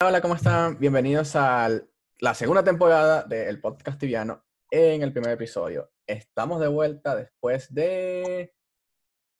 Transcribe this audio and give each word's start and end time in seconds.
Hola, 0.00 0.20
¿cómo 0.20 0.34
están? 0.34 0.78
Bienvenidos 0.78 1.34
a 1.34 1.68
la 2.20 2.34
segunda 2.34 2.62
temporada 2.62 3.24
del 3.24 3.60
podcast 3.60 3.98
tibiano 3.98 4.44
en 4.70 5.02
el 5.02 5.12
primer 5.12 5.32
episodio. 5.32 5.90
Estamos 6.06 6.60
de 6.60 6.68
vuelta 6.68 7.16
después 7.16 7.72
de 7.74 8.54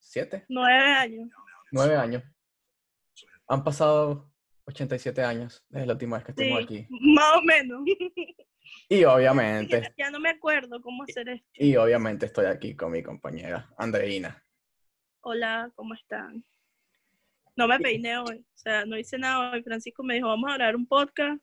siete, 0.00 0.44
Nueve 0.48 0.82
años. 0.82 1.28
nueve 1.70 1.94
años. 1.96 2.22
Han 3.46 3.62
pasado 3.64 4.30
87 4.64 5.22
años 5.22 5.64
desde 5.68 5.86
la 5.86 5.92
última 5.94 6.16
vez 6.18 6.26
que 6.26 6.32
Sí, 6.32 6.42
estuvimos 6.42 6.64
aquí. 6.64 6.86
más 7.14 7.36
o 7.36 7.42
menos. 7.42 7.82
Y 8.88 9.04
obviamente, 9.04 9.94
ya 9.96 10.10
no 10.10 10.18
me 10.20 10.30
acuerdo 10.30 10.82
cómo 10.82 11.04
hacer 11.04 11.28
esto. 11.28 11.46
y 11.54 11.76
obviamente 11.76 12.26
estoy 12.26 12.46
aquí 12.46 12.74
con 12.76 12.90
mi 12.92 13.02
compañera 13.02 13.70
Andreina. 13.78 14.44
Hola, 15.20 15.70
¿cómo 15.76 15.94
están? 15.94 16.44
No 17.58 17.66
me 17.66 17.76
peiné 17.80 18.16
hoy, 18.18 18.36
o 18.54 18.56
sea, 18.56 18.84
no 18.86 18.96
hice 18.96 19.18
nada 19.18 19.50
hoy. 19.50 19.64
Francisco 19.64 20.04
me 20.04 20.14
dijo, 20.14 20.28
vamos 20.28 20.48
a 20.48 20.54
grabar 20.54 20.76
un 20.76 20.86
podcast, 20.86 21.42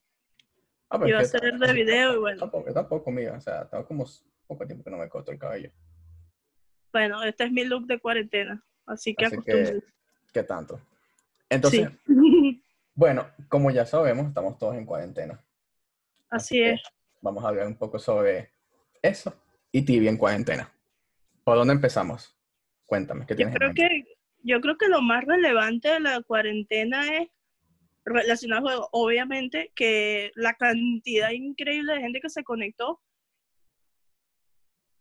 Ah, 0.90 0.98
pero 0.98 1.10
iba 1.10 1.20
a 1.20 1.24
hacer 1.24 1.42
de 1.58 1.74
video 1.74 2.16
y 2.16 2.20
bueno, 2.20 2.40
Tampoco, 2.40 2.72
tampoco, 2.72 3.12
mía. 3.12 3.34
O 3.34 3.42
sea, 3.42 3.68
tengo 3.68 3.86
como 3.86 4.06
poco 4.48 4.66
tiempo 4.66 4.82
que 4.86 4.92
no 4.92 4.98
me 4.98 5.10
corto 5.10 5.34
el 5.34 5.38
cabello. 5.38 5.72
bueno, 6.94 7.22
este 7.24 7.44
es 7.44 7.52
mi 7.52 7.66
look 7.66 7.86
de 7.88 8.00
cuarentena, 8.00 8.64
así 8.86 9.14
que 9.14 9.26
Así 9.26 9.38
que. 9.46 9.84
¿qué 10.32 10.44
tanto? 10.44 10.80
Entonces, 11.50 11.90
Sí. 12.08 12.62
bueno, 12.96 13.28
como 13.50 13.70
ya 13.72 13.86
sabemos, 13.86 14.28
estamos 14.28 14.58
todos 14.58 14.76
en 14.76 14.86
cuarentena. 14.86 15.44
Así 16.30 16.62
es. 16.62 16.82
Vamos 17.20 17.44
a 17.44 17.50
hablar 17.50 17.68
un 17.68 17.76
poco 17.76 18.00
sobre 18.00 18.52
eso 19.02 19.34
y 19.70 19.84
tibia 19.84 20.10
en 20.10 20.18
cuarentena. 20.18 20.72
¿Por 21.44 21.58
dónde 21.58 21.74
empezamos? 21.74 22.34
Cuéntame, 22.86 23.26
¿qué 23.26 23.34
Yo 23.34 23.36
tienes 23.36 23.54
en 23.56 23.58
creo 23.58 23.74
mente? 23.74 24.15
Yo 24.46 24.62
creo 24.62 24.78
que 24.78 24.88
lo 24.88 25.02
más 25.02 25.26
relevante 25.26 25.90
de 25.90 26.00
la 26.00 26.22
cuarentena 26.22 27.18
es 27.18 27.30
relacionado. 28.06 28.90
Obviamente 28.92 29.72
que 29.76 30.32
la 30.36 30.54
cantidad 30.54 31.32
increíble 31.32 31.94
de 31.94 32.02
gente 32.02 32.22
que 32.22 32.30
se 32.30 32.44
conectó, 32.44 33.02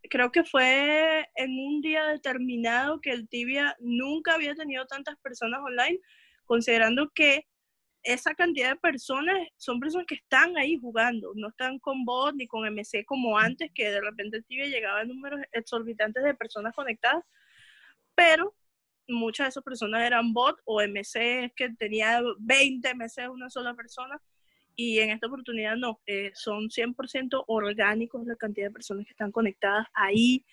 creo 0.09 0.33
que 0.33 0.45
fue 0.45 1.29
en 1.35 1.51
un 1.59 1.83
día 1.83 2.07
determinado 2.07 3.01
que 3.03 3.11
el 3.11 3.29
Tibia 3.29 3.77
nunca 3.81 4.35
había 4.35 4.55
tenido 4.55 4.87
tantas 4.87 5.19
personas 5.19 5.61
online, 5.61 6.01
considerando 6.47 7.11
que 7.15 7.47
esa 8.03 8.35
cantidad 8.35 8.71
de 8.71 8.77
personas 8.77 9.37
son 9.59 9.79
personas 9.79 10.07
que 10.07 10.15
están 10.15 10.57
ahí 10.57 10.79
jugando, 10.79 11.33
no 11.35 11.49
están 11.49 11.79
con 11.81 12.05
bot 12.07 12.35
ni 12.35 12.47
con 12.47 12.67
MC 12.67 13.05
como 13.05 13.39
antes, 13.39 13.71
que 13.75 13.91
de 13.91 14.01
repente 14.01 14.39
el 14.39 14.45
Tibia 14.47 14.69
llegaba 14.69 15.01
a 15.01 15.05
números 15.05 15.41
exorbitantes 15.53 16.23
de 16.25 16.35
personas 16.35 16.75
conectadas, 16.75 17.25
pero 18.15 18.55
muchas 19.09 19.47
de 19.47 19.49
esas 19.51 19.65
personas 19.65 20.03
eran 20.03 20.33
bot 20.33 20.59
o 20.65 20.81
MC 20.81 21.53
que 21.57 21.71
tenía 21.79 22.23
20 22.39 22.95
MC 22.95 23.29
una 23.31 23.51
sola 23.51 23.75
persona 23.75 24.21
y 24.77 24.99
en 24.99 25.11
esta 25.11 25.29
oportunidad 25.29 25.77
no, 25.77 26.01
eh, 26.07 26.33
son 26.35 26.69
100% 26.69 27.45
orgánicos 27.47 28.27
la 28.27 28.37
cantidad 28.37 28.69
de 28.69 28.73
personas 28.73 29.05
que 29.07 29.13
están 29.13 29.31
conectadas 29.31 29.87
ahí 29.95 30.45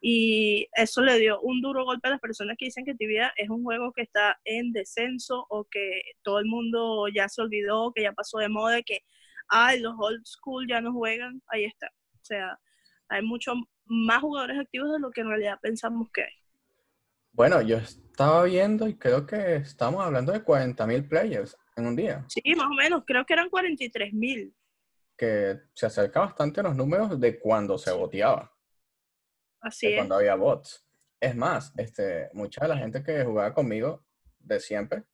y 0.00 0.68
eso 0.74 1.02
le 1.02 1.18
dio 1.18 1.40
un 1.40 1.60
duro 1.60 1.84
golpe 1.84 2.08
a 2.08 2.12
las 2.12 2.20
personas 2.20 2.56
que 2.56 2.66
dicen 2.66 2.84
que 2.84 2.94
Tibia 2.94 3.32
es 3.36 3.50
un 3.50 3.64
juego 3.64 3.92
que 3.92 4.02
está 4.02 4.38
en 4.44 4.72
descenso 4.72 5.46
o 5.48 5.64
que 5.64 6.02
todo 6.22 6.38
el 6.38 6.46
mundo 6.46 7.08
ya 7.08 7.28
se 7.28 7.42
olvidó, 7.42 7.92
que 7.92 8.02
ya 8.02 8.12
pasó 8.12 8.38
de 8.38 8.48
moda, 8.48 8.80
que 8.82 9.02
ay, 9.48 9.80
los 9.80 9.94
old 9.98 10.24
school 10.24 10.66
ya 10.68 10.80
no 10.80 10.92
juegan, 10.92 11.42
ahí 11.48 11.64
está. 11.64 11.88
O 11.88 12.24
sea, 12.24 12.58
hay 13.08 13.22
muchos 13.22 13.56
más 13.86 14.20
jugadores 14.20 14.58
activos 14.58 14.92
de 14.92 15.00
lo 15.00 15.10
que 15.10 15.22
en 15.22 15.28
realidad 15.28 15.58
pensamos 15.60 16.08
que 16.12 16.22
hay. 16.22 16.37
Bueno, 17.38 17.62
yo 17.62 17.76
estaba 17.76 18.42
viendo 18.42 18.88
y 18.88 18.96
creo 18.98 19.24
que 19.24 19.54
estamos 19.54 20.04
hablando 20.04 20.32
de 20.32 20.44
40.000 20.44 21.08
players 21.08 21.56
en 21.76 21.86
un 21.86 21.94
día, 21.94 22.24
Sí, 22.28 22.42
más 22.56 22.66
o 22.66 22.74
menos, 22.74 23.04
creo 23.06 23.24
que 23.24 23.32
eran 23.32 23.48
43 23.48 24.12
mil. 24.12 24.52
que 25.16 25.60
se 25.72 25.86
acerca 25.86 26.18
bastante 26.18 26.58
a 26.58 26.64
los 26.64 26.74
números 26.74 27.20
de 27.20 27.38
cuando 27.38 27.78
se 27.78 27.92
boteaba, 27.92 28.52
Así 29.60 29.86
de 29.86 29.92
es. 29.92 29.98
cuando 30.00 30.16
había 30.16 30.34
bots. 30.34 30.84
Es 31.20 31.36
más, 31.36 31.72
este, 31.76 32.28
mucha 32.32 32.62
de 32.62 32.68
la 32.68 32.76
gente 32.76 33.04
que 33.04 33.22
jugaba 33.24 33.54
conmigo 33.54 34.04
de 34.40 34.58
siempre 34.58 35.04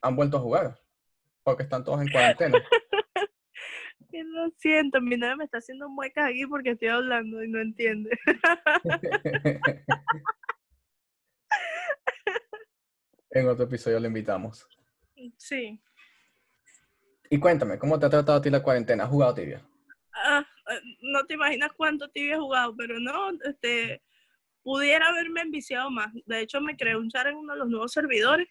han 0.00 0.16
vuelto 0.16 0.38
a 0.38 0.40
jugar 0.40 0.78
porque 1.42 1.64
están 1.64 1.84
todos 1.84 2.00
en 2.00 2.08
cuarentena. 2.08 2.58
Lo 4.14 4.50
siento, 4.58 5.00
mi 5.00 5.16
novia 5.16 5.36
me 5.36 5.44
está 5.44 5.58
haciendo 5.58 5.88
muecas 5.88 6.28
aquí 6.30 6.46
porque 6.46 6.70
estoy 6.70 6.88
hablando 6.88 7.42
y 7.44 7.48
no 7.48 7.60
entiende. 7.60 8.10
en 13.42 13.48
otro 13.50 13.64
episodio 13.64 14.00
le 14.00 14.08
invitamos. 14.08 14.66
Sí. 15.36 15.80
Y 17.30 17.38
cuéntame, 17.38 17.78
¿cómo 17.78 17.98
te 17.98 18.06
ha 18.06 18.10
tratado 18.10 18.38
a 18.38 18.42
ti 18.42 18.50
la 18.50 18.62
cuarentena? 18.62 19.04
¿Has 19.04 19.10
jugado 19.10 19.34
tibia? 19.34 19.62
Ah, 20.14 20.46
eh, 20.70 20.80
no 21.00 21.24
te 21.24 21.34
imaginas 21.34 21.72
cuánto 21.76 22.08
tibia 22.10 22.34
he 22.34 22.38
jugado, 22.38 22.76
pero 22.76 22.98
no, 23.00 23.30
este, 23.44 24.02
pudiera 24.62 25.08
haberme 25.08 25.40
enviciado 25.40 25.90
más. 25.90 26.12
De 26.26 26.40
hecho, 26.40 26.60
me 26.60 26.76
creé 26.76 26.96
un 26.96 27.08
chat 27.08 27.26
en 27.26 27.36
uno 27.36 27.54
de 27.54 27.58
los 27.60 27.68
nuevos 27.68 27.92
servidores. 27.92 28.48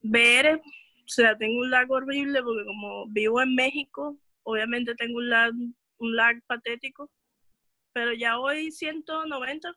Ver, 0.00 0.56
o 0.56 1.08
sea, 1.08 1.36
tengo 1.36 1.60
un 1.60 1.70
lag 1.70 1.90
horrible 1.90 2.42
porque 2.42 2.64
como 2.64 3.06
vivo 3.08 3.42
en 3.42 3.54
México, 3.54 4.16
obviamente 4.42 4.94
tengo 4.94 5.18
un 5.18 5.28
lag, 5.28 5.52
un 5.98 6.16
lag 6.16 6.40
patético, 6.46 7.10
pero 7.92 8.12
ya 8.12 8.38
hoy 8.38 8.70
190, 8.70 9.70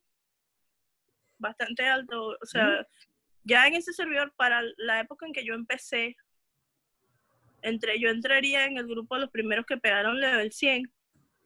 bastante 1.38 1.86
alto. 1.86 2.38
O 2.42 2.46
sea, 2.46 2.88
ya 3.48 3.68
en 3.68 3.76
ese 3.76 3.94
servidor, 3.94 4.34
para 4.36 4.62
la 4.78 5.00
época 5.00 5.26
en 5.26 5.34
que 5.34 5.46
yo 5.46 5.54
empecé, 5.54 6.16
entre, 7.62 8.00
yo 8.00 8.10
entraría 8.10 8.66
en 8.66 8.78
el 8.78 8.88
grupo 8.88 9.16
de 9.16 9.22
los 9.22 9.32
primeros 9.32 9.66
que 9.66 9.78
pegaron 9.78 10.20
level 10.20 10.52
100, 10.52 10.92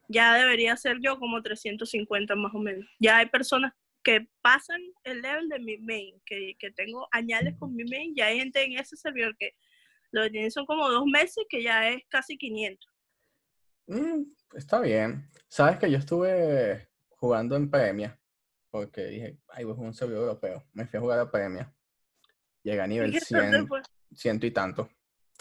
ya 0.09 0.35
debería 0.35 0.75
ser 0.75 0.97
yo 1.01 1.17
como 1.19 1.41
350 1.41 2.35
más 2.35 2.53
o 2.53 2.59
menos. 2.59 2.85
Ya 2.99 3.17
hay 3.17 3.27
personas 3.27 3.73
que 4.03 4.27
pasan 4.41 4.81
el 5.03 5.21
level 5.21 5.47
de 5.47 5.59
mi 5.59 5.77
main, 5.77 6.21
que, 6.25 6.55
que 6.57 6.71
tengo 6.71 7.07
añales 7.11 7.55
con 7.59 7.75
mi 7.75 7.83
main, 7.85 8.13
ya 8.15 8.27
hay 8.27 8.39
gente 8.39 8.63
en 8.63 8.77
ese 8.79 8.97
servidor 8.97 9.35
que 9.37 9.55
lo 10.11 10.23
que 10.23 10.31
tienen 10.31 10.51
son 10.51 10.65
como 10.65 10.89
dos 10.89 11.05
meses, 11.05 11.45
que 11.49 11.63
ya 11.63 11.87
es 11.89 12.03
casi 12.09 12.37
500. 12.37 12.91
Mm, 13.87 14.23
está 14.55 14.81
bien. 14.81 15.29
Sabes 15.47 15.77
que 15.77 15.89
yo 15.89 15.97
estuve 15.97 16.89
jugando 17.09 17.55
en 17.55 17.69
Premia 17.69 18.19
porque 18.71 19.05
dije, 19.05 19.37
ay, 19.49 19.65
voy 19.65 19.77
a 19.77 19.81
un 19.81 19.93
servidor 19.93 20.23
europeo. 20.23 20.63
Me 20.73 20.87
fui 20.87 20.97
a 20.97 21.01
jugar 21.01 21.19
a 21.19 21.29
Premia. 21.29 21.71
Llegué 22.63 22.81
a 22.81 22.87
nivel 22.87 23.09
¿Y 23.09 23.13
qué 23.13 23.19
tal 23.19 23.41
te 23.41 23.49
100, 23.57 23.67
fue? 23.67 23.81
ciento 24.13 24.45
y 24.45 24.51
tanto. 24.51 24.89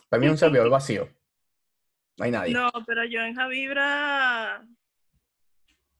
Para 0.08 0.20
mí 0.20 0.26
es 0.26 0.32
un 0.32 0.38
servidor 0.38 0.70
vacío. 0.70 1.08
No 2.16 2.24
hay 2.24 2.30
nadie. 2.30 2.52
No, 2.54 2.70
pero 2.86 3.04
yo 3.04 3.20
en 3.20 3.34
Javibra 3.34 4.66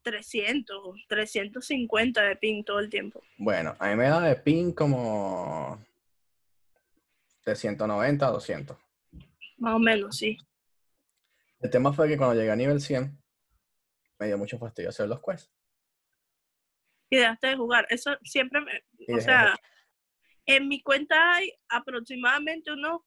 300, 0.03 1.07
350 1.09 2.23
de 2.23 2.37
ping 2.37 2.63
todo 2.65 2.79
el 2.79 2.89
tiempo. 2.91 3.23
Bueno, 3.39 3.77
a 3.79 3.89
mí 3.89 3.97
me 3.97 4.05
da 4.09 4.21
de 4.21 4.37
ping 4.37 4.73
como 4.73 5.83
de 7.45 7.55
190 7.57 8.27
a 8.27 8.31
200. 8.31 8.77
Más 9.59 9.75
o 9.75 9.79
menos, 9.79 10.17
sí. 10.17 10.37
El 11.61 11.71
tema 11.71 11.93
fue 11.93 12.09
que 12.09 12.17
cuando 12.17 12.35
llegué 12.35 12.51
a 12.51 12.57
nivel 12.57 12.81
100, 12.81 13.19
me 14.19 14.27
dio 14.27 14.39
mucho 14.39 14.59
fastidio 14.59 14.89
hacer 14.89 15.09
los 15.09 15.21
quests. 15.23 15.51
y 17.11 17.17
dejaste 17.17 17.49
de 17.49 17.57
jugar. 17.57 17.87
Eso 17.91 18.17
siempre 18.23 18.61
me, 18.63 18.83
Y 18.99 19.13
o 19.15 19.21
sea, 19.21 19.55
en 20.57 20.69
mi 20.69 20.83
cuenta 20.83 21.35
hay 21.35 21.53
aproximadamente 21.69 22.73
unos 22.73 23.03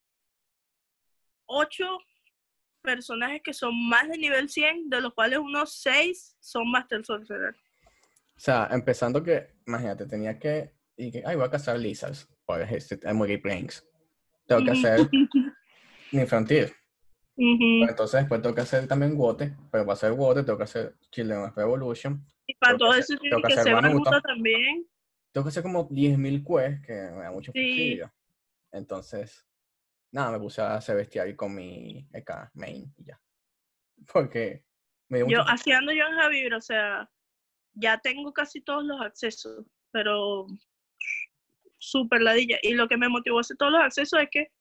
ocho 1.46 2.00
personajes 2.82 3.42
que 3.44 3.54
son 3.54 3.88
más 3.88 4.10
de 4.10 4.18
nivel 4.18 4.50
100, 4.50 4.90
de 4.90 5.02
los 5.02 5.14
cuales 5.14 5.40
unos 5.40 5.82
seis 5.82 6.36
son 6.40 6.70
Master 6.70 7.04
Sorcerer. 7.06 7.56
O 8.36 8.40
sea, 8.40 8.68
empezando 8.72 9.24
que, 9.24 9.52
imagínate, 9.66 10.06
tenía 10.06 10.38
que, 10.38 10.74
y 10.98 11.12
que, 11.12 11.24
ay, 11.26 11.36
voy 11.36 11.46
a 11.46 11.52
cazar 11.52 11.80
lizards 11.80 12.28
por 12.46 12.62
este 12.62 13.00
Emory 13.08 13.38
Plains. 13.38 13.86
Tengo 14.46 14.66
que 14.66 14.72
hacer. 14.72 15.00
Ujú. 17.36 17.86
Entonces 17.90 18.22
después 18.22 18.42
tengo 18.42 18.54
que 18.54 18.62
hacer 18.62 18.88
también 18.88 19.18
Wote, 19.18 19.56
pero 19.72 19.86
para 19.86 19.94
hacer 19.94 20.12
Wote 20.12 20.44
tengo 20.44 20.58
que 20.58 20.66
hacer 20.66 20.96
Children 21.12 21.46
of 21.46 21.58
Revolution. 21.58 22.26
Y 22.46 22.54
para 22.56 22.78
todo 22.78 22.94
eso 22.94 23.18
tiene 23.18 23.42
que 23.42 23.48
que 23.48 23.54
hacer. 23.54 23.74
Banuta 23.74 24.22
también. 24.22 24.86
Tengo 25.34 25.46
que 25.46 25.50
hacer 25.50 25.64
como 25.64 25.90
10.000 25.90 26.44
quests, 26.46 26.86
que 26.86 26.94
me 26.94 27.24
da 27.24 27.32
mucho 27.32 27.52
Sí. 27.52 27.60
fastidio. 27.60 28.14
Entonces, 28.72 29.46
nada, 30.12 30.32
me 30.32 30.40
puse 30.40 30.62
a 30.62 30.76
hacer 30.76 30.96
bestiario 30.96 31.36
con 31.36 31.54
mi 31.56 32.08
EK 32.14 32.52
main 32.54 32.94
y 32.98 33.06
ya. 33.06 33.20
Porque 34.14 34.64
me 35.10 35.18
dio 35.18 35.28
Yo, 35.28 35.40
mucho 35.40 35.50
así 35.52 35.72
ando 35.72 35.92
yo 35.92 36.06
en 36.06 36.16
Javier, 36.16 36.54
o 36.54 36.62
sea, 36.62 37.10
ya 37.74 37.98
tengo 37.98 38.32
casi 38.32 38.62
todos 38.62 38.84
los 38.86 39.02
accesos, 39.02 39.66
pero 39.92 40.46
súper 41.80 42.22
ladilla. 42.22 42.60
Y 42.62 42.74
lo 42.76 42.88
que 42.88 42.98
me 42.98 43.10
motivó 43.10 43.40
a 43.40 43.42
hacer 43.42 43.58
todos 43.58 43.72
los 43.72 43.82
accesos 43.82 44.20
es 44.22 44.30
que 44.32 44.52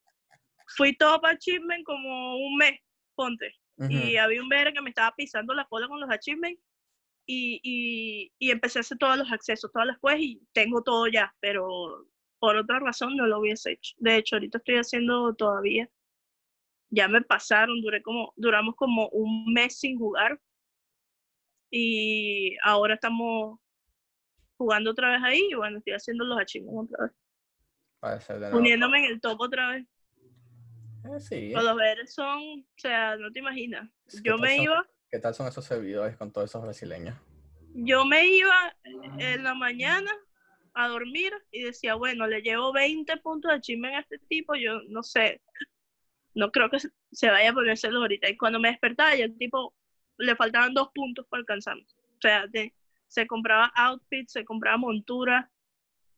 fui 0.76 0.96
top 0.96 1.24
achievement 1.26 1.84
como 1.84 2.36
un 2.36 2.56
mes, 2.56 2.80
ponte. 3.14 3.54
Y 3.88 4.16
había 4.16 4.40
un 4.40 4.48
VR 4.48 4.72
que 4.72 4.80
me 4.80 4.90
estaba 4.90 5.12
pisando 5.16 5.54
la 5.54 5.64
cola 5.66 5.88
con 5.88 5.98
los 6.00 6.08
achievements 6.10 6.62
y, 7.26 7.60
y, 7.62 8.32
y 8.38 8.50
empecé 8.50 8.78
a 8.78 8.80
hacer 8.80 8.98
todos 8.98 9.16
los 9.16 9.30
accesos, 9.32 9.70
todas 9.72 9.86
las 9.88 9.98
quests 10.00 10.20
y 10.22 10.42
tengo 10.52 10.82
todo 10.82 11.06
ya, 11.08 11.34
pero 11.40 12.06
por 12.38 12.56
otra 12.56 12.80
razón 12.80 13.16
no 13.16 13.26
lo 13.26 13.38
hubiese 13.40 13.72
hecho. 13.72 13.94
De 13.98 14.16
hecho, 14.16 14.36
ahorita 14.36 14.58
estoy 14.58 14.76
haciendo 14.76 15.34
todavía 15.34 15.88
ya 16.94 17.08
me 17.08 17.22
pasaron, 17.22 17.80
duré 17.80 18.02
como, 18.02 18.34
duramos 18.36 18.74
como 18.76 19.08
un 19.08 19.50
mes 19.52 19.78
sin 19.78 19.98
jugar. 19.98 20.38
Y 21.70 22.54
ahora 22.62 22.94
estamos 22.94 23.58
jugando 24.58 24.90
otra 24.90 25.12
vez 25.12 25.22
ahí 25.24 25.40
y 25.50 25.54
bueno, 25.54 25.78
estoy 25.78 25.94
haciendo 25.94 26.24
los 26.24 26.38
achievements 26.38 26.92
otra 26.92 27.06
vez. 27.06 27.16
Poniéndome 28.52 28.98
en 28.98 29.04
el 29.12 29.20
top 29.22 29.40
otra 29.40 29.70
vez. 29.70 29.86
Eh, 31.04 31.20
sí. 31.20 31.50
Los 31.50 31.76
ver 31.76 32.06
son, 32.06 32.60
o 32.60 32.66
sea, 32.76 33.16
no 33.16 33.32
te 33.32 33.38
imaginas. 33.38 33.88
Es 34.06 34.20
que 34.20 34.28
Yo 34.28 34.36
me 34.36 34.54
son- 34.54 34.64
iba, 34.64 34.86
¿Qué 35.12 35.18
tal 35.18 35.34
son 35.34 35.46
esos 35.46 35.66
servidores 35.66 36.16
con 36.16 36.32
todos 36.32 36.48
esos 36.50 36.62
brasileños? 36.62 37.14
yo 37.74 38.04
me 38.06 38.26
iba 38.28 38.74
en 39.18 39.44
la 39.44 39.54
mañana 39.54 40.10
a 40.74 40.88
dormir 40.88 41.32
y 41.50 41.62
decía, 41.64 41.94
bueno, 41.96 42.26
le 42.26 42.40
llevo 42.40 42.72
20 42.72 43.16
puntos 43.18 43.50
de 43.50 43.56
achievement 43.58 43.94
a 43.94 44.00
este 44.00 44.18
tipo, 44.20 44.54
yo 44.54 44.80
no 44.88 45.02
sé, 45.02 45.42
no 46.34 46.50
creo 46.50 46.70
que 46.70 46.78
se- 46.80 47.30
vaya 47.30 47.50
a 47.50 47.52
ponérselos 47.54 48.00
ahorita. 48.00 48.28
Y 48.30 48.36
cuando 48.38 48.58
me 48.58 48.68
despertaba, 48.70 49.14
ya 49.14 49.24
el 49.26 49.36
tipo 49.36 49.74
le 50.16 50.34
faltaban 50.34 50.72
dos 50.72 50.88
puntos 50.94 51.26
para 51.28 51.40
alcanzarme. 51.40 51.82
O 51.82 52.20
sea, 52.22 52.46
de- 52.46 52.74
se 53.06 53.26
compraba 53.26 53.70
outfits, 53.74 54.32
se 54.32 54.44
compraba 54.46 54.78
monturas, 54.78 55.46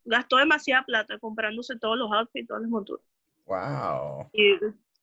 gastó 0.04 0.36
demasiada 0.36 0.84
plata 0.84 1.18
comprándose 1.18 1.76
todos 1.78 1.98
los 1.98 2.12
outfits, 2.12 2.46
todas 2.46 2.62
las 2.62 2.70
monturas. 2.70 3.04
¡Wow! 3.46 4.28
Y, 4.32 4.54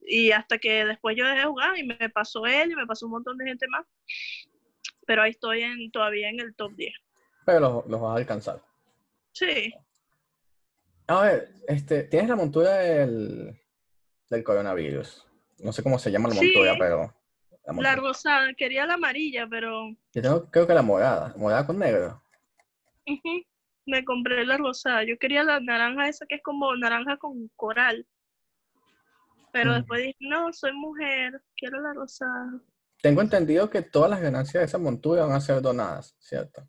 y 0.08 0.32
hasta 0.32 0.58
que 0.58 0.86
después 0.86 1.16
yo 1.18 1.26
dejé 1.26 1.40
de 1.40 1.46
jugar 1.46 1.78
y 1.78 1.84
me 1.86 2.10
pasó 2.10 2.46
él 2.46 2.72
y 2.72 2.76
me 2.76 2.86
pasó 2.88 3.06
un 3.06 3.14
montón 3.14 3.38
de 3.38 3.46
gente 3.46 3.68
más. 3.68 3.86
Pero 5.06 5.22
ahí 5.24 5.32
estoy 5.32 5.62
en, 5.64 5.92
todavía 5.92 6.30
en 6.30 6.40
el 6.40 6.56
top 6.56 6.74
10. 6.76 6.94
Pero 7.46 7.60
los, 7.60 7.86
los 7.88 8.02
vas 8.02 8.12
a 8.16 8.18
alcanzar. 8.20 8.62
Sí, 9.34 9.74
A 11.08 11.22
ver, 11.24 11.50
este, 11.68 12.04
tienes 12.04 12.30
la 12.30 12.36
montura 12.36 12.76
del, 12.78 13.58
del 14.30 14.44
coronavirus. 14.44 15.26
No 15.60 15.72
sé 15.74 15.84
cómo 15.84 15.98
se 16.00 16.12
llama 16.12 16.30
la 16.30 16.36
Sí. 16.36 16.46
montura, 16.46 16.76
pero. 16.78 17.14
La 17.80 17.96
rosada, 17.96 18.54
quería 18.56 18.86
la 18.86 18.96
amarilla, 18.96 19.48
pero 19.48 19.90
Yo 20.14 20.22
tengo, 20.22 20.50
creo 20.50 20.68
que 20.68 20.74
la 20.74 20.82
morada. 20.82 21.34
Morada 21.38 21.66
con 21.66 21.78
negro. 21.80 22.22
me 23.86 24.04
compré 24.06 24.46
la 24.46 24.58
rosada. 24.58 25.04
Yo 25.04 25.18
quería 25.18 25.44
la 25.44 25.60
naranja 25.60 26.08
esa 26.08 26.26
que 26.26 26.36
es 26.36 26.44
como 26.44 26.76
naranja 26.76 27.18
con 27.18 27.50
coral. 27.56 28.08
Pero 29.52 29.72
Mm. 29.72 29.76
después 29.76 30.02
dije, 30.02 30.18
no, 30.22 30.54
soy 30.54 30.74
mujer, 30.74 31.42
quiero 31.56 31.82
la 31.82 31.94
rosada. 31.94 32.62
Tengo 33.02 33.22
entendido 33.22 33.70
que 33.70 33.82
todas 33.82 34.10
las 34.10 34.22
ganancias 34.22 34.62
de 34.62 34.66
esa 34.66 34.78
montura 34.78 35.26
van 35.26 35.36
a 35.36 35.42
ser 35.42 35.62
donadas, 35.62 36.16
¿cierto? 36.20 36.68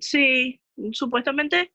Sí, 0.00 0.60
supuestamente 0.92 1.72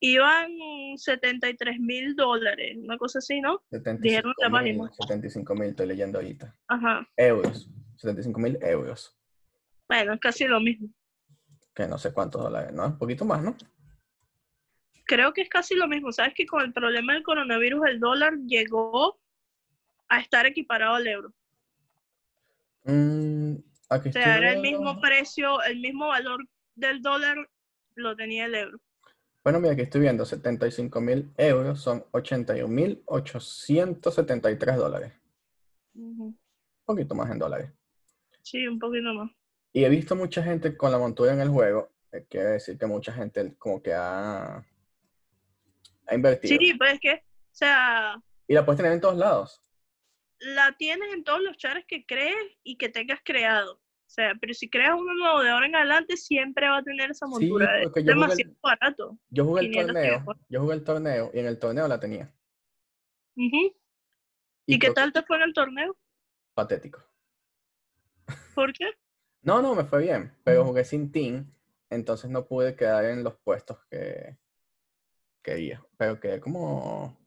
iban 0.00 0.50
73 0.96 1.78
mil 1.78 2.16
dólares, 2.16 2.76
una 2.76 2.98
cosa 2.98 3.18
así, 3.20 3.40
¿no? 3.40 3.62
Dijeron 3.70 4.34
en 4.38 4.52
la 4.52 4.60
75 4.60 4.62
mil, 4.62 4.78
página. 4.78 4.92
75 4.92 5.54
mil, 5.54 5.68
estoy 5.70 5.86
leyendo 5.86 6.18
ahorita. 6.18 6.56
Ajá. 6.68 7.08
Euros. 7.16 7.70
75 7.96 8.40
mil 8.40 8.58
euros. 8.62 9.16
Bueno, 9.88 10.14
es 10.14 10.20
casi 10.20 10.46
lo 10.46 10.60
mismo. 10.60 10.88
Que 11.74 11.86
no 11.86 11.98
sé 11.98 12.12
cuántos 12.12 12.42
dólares, 12.42 12.72
¿no? 12.72 12.86
Un 12.86 12.98
poquito 12.98 13.24
más, 13.24 13.42
¿no? 13.42 13.56
Creo 15.04 15.32
que 15.32 15.42
es 15.42 15.48
casi 15.48 15.74
lo 15.74 15.86
mismo. 15.88 16.12
Sabes 16.12 16.34
que 16.34 16.46
con 16.46 16.62
el 16.62 16.72
problema 16.72 17.14
del 17.14 17.22
coronavirus 17.22 17.86
el 17.88 18.00
dólar 18.00 18.34
llegó 18.46 19.19
a 20.10 20.20
estar 20.20 20.44
equiparado 20.44 20.96
al 20.96 21.06
euro. 21.06 21.32
Mm, 22.84 23.54
aquí 23.88 24.08
O 24.10 24.12
sea, 24.12 24.36
era 24.36 24.52
el 24.52 24.60
mismo 24.60 25.00
precio, 25.00 25.62
el 25.62 25.80
mismo 25.80 26.08
valor 26.08 26.46
del 26.74 27.00
dólar 27.00 27.36
lo 27.94 28.16
tenía 28.16 28.46
el 28.46 28.54
euro. 28.54 28.78
Bueno, 29.42 29.60
mira, 29.60 29.72
aquí 29.72 29.82
estoy 29.82 30.02
viendo 30.02 30.26
75 30.26 31.00
mil 31.00 31.32
euros 31.38 31.80
son 31.80 32.04
81 32.10 32.68
mil 32.68 33.02
873 33.06 34.76
dólares. 34.76 35.12
Ujú. 35.94 36.24
Un 36.24 36.38
poquito 36.84 37.14
más 37.14 37.30
en 37.30 37.38
dólares. 37.38 37.70
Sí, 38.42 38.66
un 38.66 38.78
poquito 38.78 39.14
más. 39.14 39.30
Y 39.72 39.84
he 39.84 39.88
visto 39.88 40.16
mucha 40.16 40.42
gente 40.42 40.76
con 40.76 40.90
la 40.90 40.98
montura 40.98 41.32
en 41.32 41.40
el 41.40 41.48
juego. 41.48 41.90
eh, 42.12 42.26
quiere 42.28 42.50
decir 42.50 42.76
que 42.76 42.86
mucha 42.86 43.12
gente 43.12 43.54
como 43.56 43.80
que 43.80 43.94
ha, 43.94 44.56
ha 46.06 46.14
invertido. 46.14 46.58
Sí, 46.58 46.74
pues 46.74 46.94
es 46.94 47.00
que, 47.00 47.12
o 47.14 47.52
sea, 47.54 48.20
Y 48.48 48.54
la 48.54 48.66
puedes 48.66 48.78
tener 48.78 48.92
en 48.92 49.00
todos 49.00 49.16
lados. 49.16 49.62
La 50.40 50.74
tienes 50.78 51.12
en 51.12 51.24
todos 51.24 51.42
los 51.42 51.56
chats 51.56 51.84
que 51.86 52.04
crees 52.06 52.36
y 52.62 52.76
que 52.76 52.88
tengas 52.88 53.20
creado. 53.24 53.74
O 53.74 54.12
sea, 54.12 54.32
pero 54.40 54.54
si 54.54 54.68
creas 54.68 54.94
uno 54.98 55.14
nuevo 55.14 55.40
de 55.40 55.50
ahora 55.50 55.66
en 55.66 55.76
adelante, 55.76 56.16
siempre 56.16 56.68
va 56.68 56.78
a 56.78 56.82
tener 56.82 57.10
esa 57.10 57.26
Sí, 57.26 57.32
montura. 57.32 57.80
es 57.80 57.88
jugué 57.88 58.00
el- 58.00 58.06
demasiado 58.06 58.52
barato. 58.62 59.18
Yo 59.28 59.44
jugué 59.44 59.60
el 59.62 59.70
500 59.70 59.94
torneo. 59.94 60.36
Yo 60.48 60.60
jugué 60.60 60.74
el 60.74 60.84
torneo 60.84 61.30
y 61.32 61.38
en 61.38 61.46
el 61.46 61.58
torneo 61.58 61.86
la 61.86 62.00
tenía. 62.00 62.34
Ujú. 63.36 63.76
¿Y, 64.66 64.78
qué 64.78 64.90
tal 64.90 65.12
te 65.12 65.22
fue 65.22 65.36
en 65.36 65.42
el 65.42 65.54
torneo? 65.54 65.96
Patético. 66.54 67.02
¿Por 68.54 68.72
qué? 68.72 68.90
No, 69.42 69.62
no, 69.62 69.74
me 69.74 69.84
fue 69.84 70.02
bien, 70.02 70.36
pero 70.44 70.64
jugué 70.64 70.84
sin 70.84 71.12
team, 71.12 71.52
entonces 71.88 72.30
no 72.30 72.46
pude 72.46 72.76
quedar 72.76 73.04
en 73.04 73.24
los 73.24 73.36
puestos 73.36 73.78
que 73.90 74.36
quería. 75.42 75.84
Pero 75.96 76.18
quedé 76.18 76.40
como. 76.40 77.19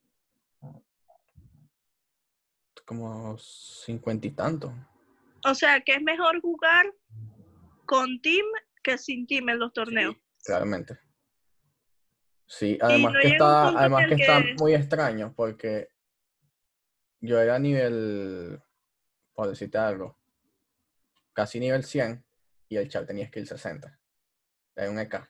Como 2.98 3.38
cincuenta 3.38 4.28
y 4.28 4.32
tanto. 4.32 4.74
O 5.46 5.56
sea, 5.56 5.82
que 5.82 5.94
es 5.94 6.02
mejor 6.02 6.40
jugar 6.42 6.94
con 7.86 8.22
team 8.22 8.46
que 8.84 8.98
sin 8.98 9.28
team 9.28 9.50
en 9.50 9.60
los 9.60 9.74
torneos. 9.74 10.16
Sí, 10.16 10.46
claramente. 10.46 11.00
Sí, 12.46 12.78
además 12.82 13.14
no 13.14 13.20
que 13.20 13.28
está, 13.30 13.68
además 13.70 14.06
que 14.08 14.14
está 14.16 14.44
muy 14.58 14.74
extraño 14.76 15.34
porque 15.36 15.90
yo 17.20 17.40
era 17.40 17.58
nivel, 17.58 18.62
por 19.34 19.48
decirte 19.48 19.78
algo, 19.78 20.20
casi 21.34 21.60
nivel 21.60 21.84
100 21.84 22.24
y 22.70 22.78
el 22.78 22.90
chat 22.90 23.08
tenía 23.08 23.28
skill 23.28 23.48
60. 23.48 24.00
Era 24.76 24.92
un 24.92 25.00
EK. 25.00 25.30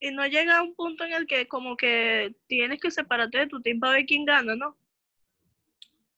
Y 0.00 0.10
no 0.10 0.26
llega 0.26 0.58
a 0.58 0.62
un 0.62 0.74
punto 0.74 1.04
en 1.04 1.12
el 1.12 1.26
que 1.26 1.48
como 1.48 1.76
que 1.76 2.34
tienes 2.46 2.80
que 2.80 2.90
separarte 2.90 3.38
de 3.38 3.46
tu 3.46 3.62
team 3.62 3.78
para 3.78 3.94
ver 3.94 4.06
quién 4.06 4.24
gana, 4.24 4.56
¿no? 4.56 4.76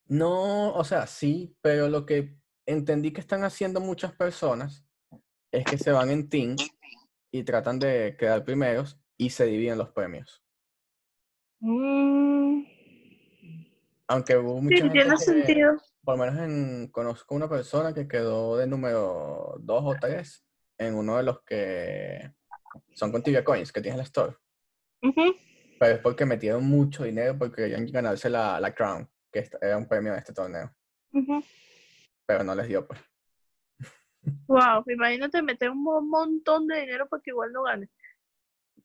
No, 0.08 0.72
o 0.72 0.84
sea, 0.84 1.06
sí, 1.06 1.56
pero 1.60 1.88
lo 1.88 2.06
que 2.06 2.36
entendí 2.66 3.12
que 3.12 3.20
están 3.20 3.44
haciendo 3.44 3.80
muchas 3.80 4.12
personas 4.12 4.84
es 5.52 5.64
que 5.64 5.78
se 5.78 5.90
van 5.90 6.10
en 6.10 6.28
team 6.28 6.56
y 7.32 7.42
tratan 7.44 7.78
de 7.78 8.16
quedar 8.18 8.44
primeros 8.44 8.98
y 9.16 9.30
se 9.30 9.46
dividen 9.46 9.78
los 9.78 9.90
premios. 9.90 10.42
Mm, 11.60 12.62
Aunque 14.08 14.36
hubo 14.36 14.56
sí, 14.58 14.62
mucha 14.62 14.76
gente 14.76 14.92
tiene 14.92 15.10
que, 15.10 15.16
sentido. 15.16 15.76
por 16.04 16.18
lo 16.18 16.24
menos 16.24 16.40
en, 16.40 16.88
conozco 16.88 17.34
una 17.34 17.48
persona 17.48 17.92
que 17.94 18.06
quedó 18.06 18.56
de 18.56 18.66
número 18.66 19.56
2 19.60 19.82
o 19.84 19.96
3 20.00 20.44
en 20.78 20.94
uno 20.94 21.16
de 21.16 21.22
los 21.22 21.42
que 21.42 22.32
son 22.94 23.10
con 23.10 23.22
Tibia 23.22 23.42
Coins, 23.44 23.72
que 23.72 23.80
tiene 23.80 23.96
la 23.96 24.04
store. 24.04 24.36
Pero 25.00 25.94
es 25.94 26.00
porque 26.00 26.26
metieron 26.26 26.64
mucho 26.64 27.04
dinero 27.04 27.36
porque 27.38 27.62
querían 27.62 27.86
ganarse 27.86 28.30
la, 28.30 28.60
la 28.60 28.74
Crown, 28.74 29.08
que 29.32 29.48
era 29.60 29.76
un 29.76 29.86
premio 29.86 30.12
de 30.12 30.18
este 30.18 30.32
torneo. 30.32 30.72
Pero 32.26 32.44
no 32.44 32.54
les 32.54 32.68
dio, 32.68 32.86
pues. 32.86 33.00
Wow, 34.48 34.84
imagínate 34.88 35.42
meter 35.42 35.70
un 35.70 35.82
mo- 35.82 36.00
montón 36.02 36.66
de 36.66 36.80
dinero 36.80 37.08
para 37.08 37.22
que 37.22 37.30
igual 37.30 37.52
no 37.52 37.62
gane. 37.64 37.88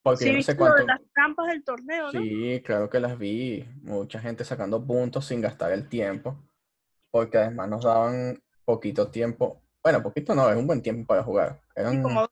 Porque 0.03 0.23
Sí, 0.25 0.31
yo 0.31 0.37
no 0.37 0.41
sé 0.43 0.57
cuánto. 0.57 0.85
las 0.85 0.99
trampas 1.13 1.47
del 1.47 1.63
torneo, 1.63 2.11
¿no? 2.11 2.21
Sí, 2.21 2.61
claro 2.65 2.89
que 2.89 2.99
las 2.99 3.17
vi. 3.17 3.63
Mucha 3.83 4.19
gente 4.19 4.43
sacando 4.43 4.83
puntos 4.85 5.25
sin 5.25 5.41
gastar 5.41 5.71
el 5.71 5.87
tiempo. 5.87 6.37
Porque 7.11 7.37
además 7.37 7.69
nos 7.69 7.83
daban 7.83 8.41
poquito 8.65 9.09
tiempo. 9.11 9.61
Bueno, 9.83 10.01
poquito 10.01 10.33
no, 10.33 10.49
es 10.49 10.57
un 10.57 10.65
buen 10.65 10.81
tiempo 10.81 11.05
para 11.07 11.23
jugar. 11.23 11.61
Sí, 11.61 11.71
Eran, 11.75 12.01
como 12.01 12.27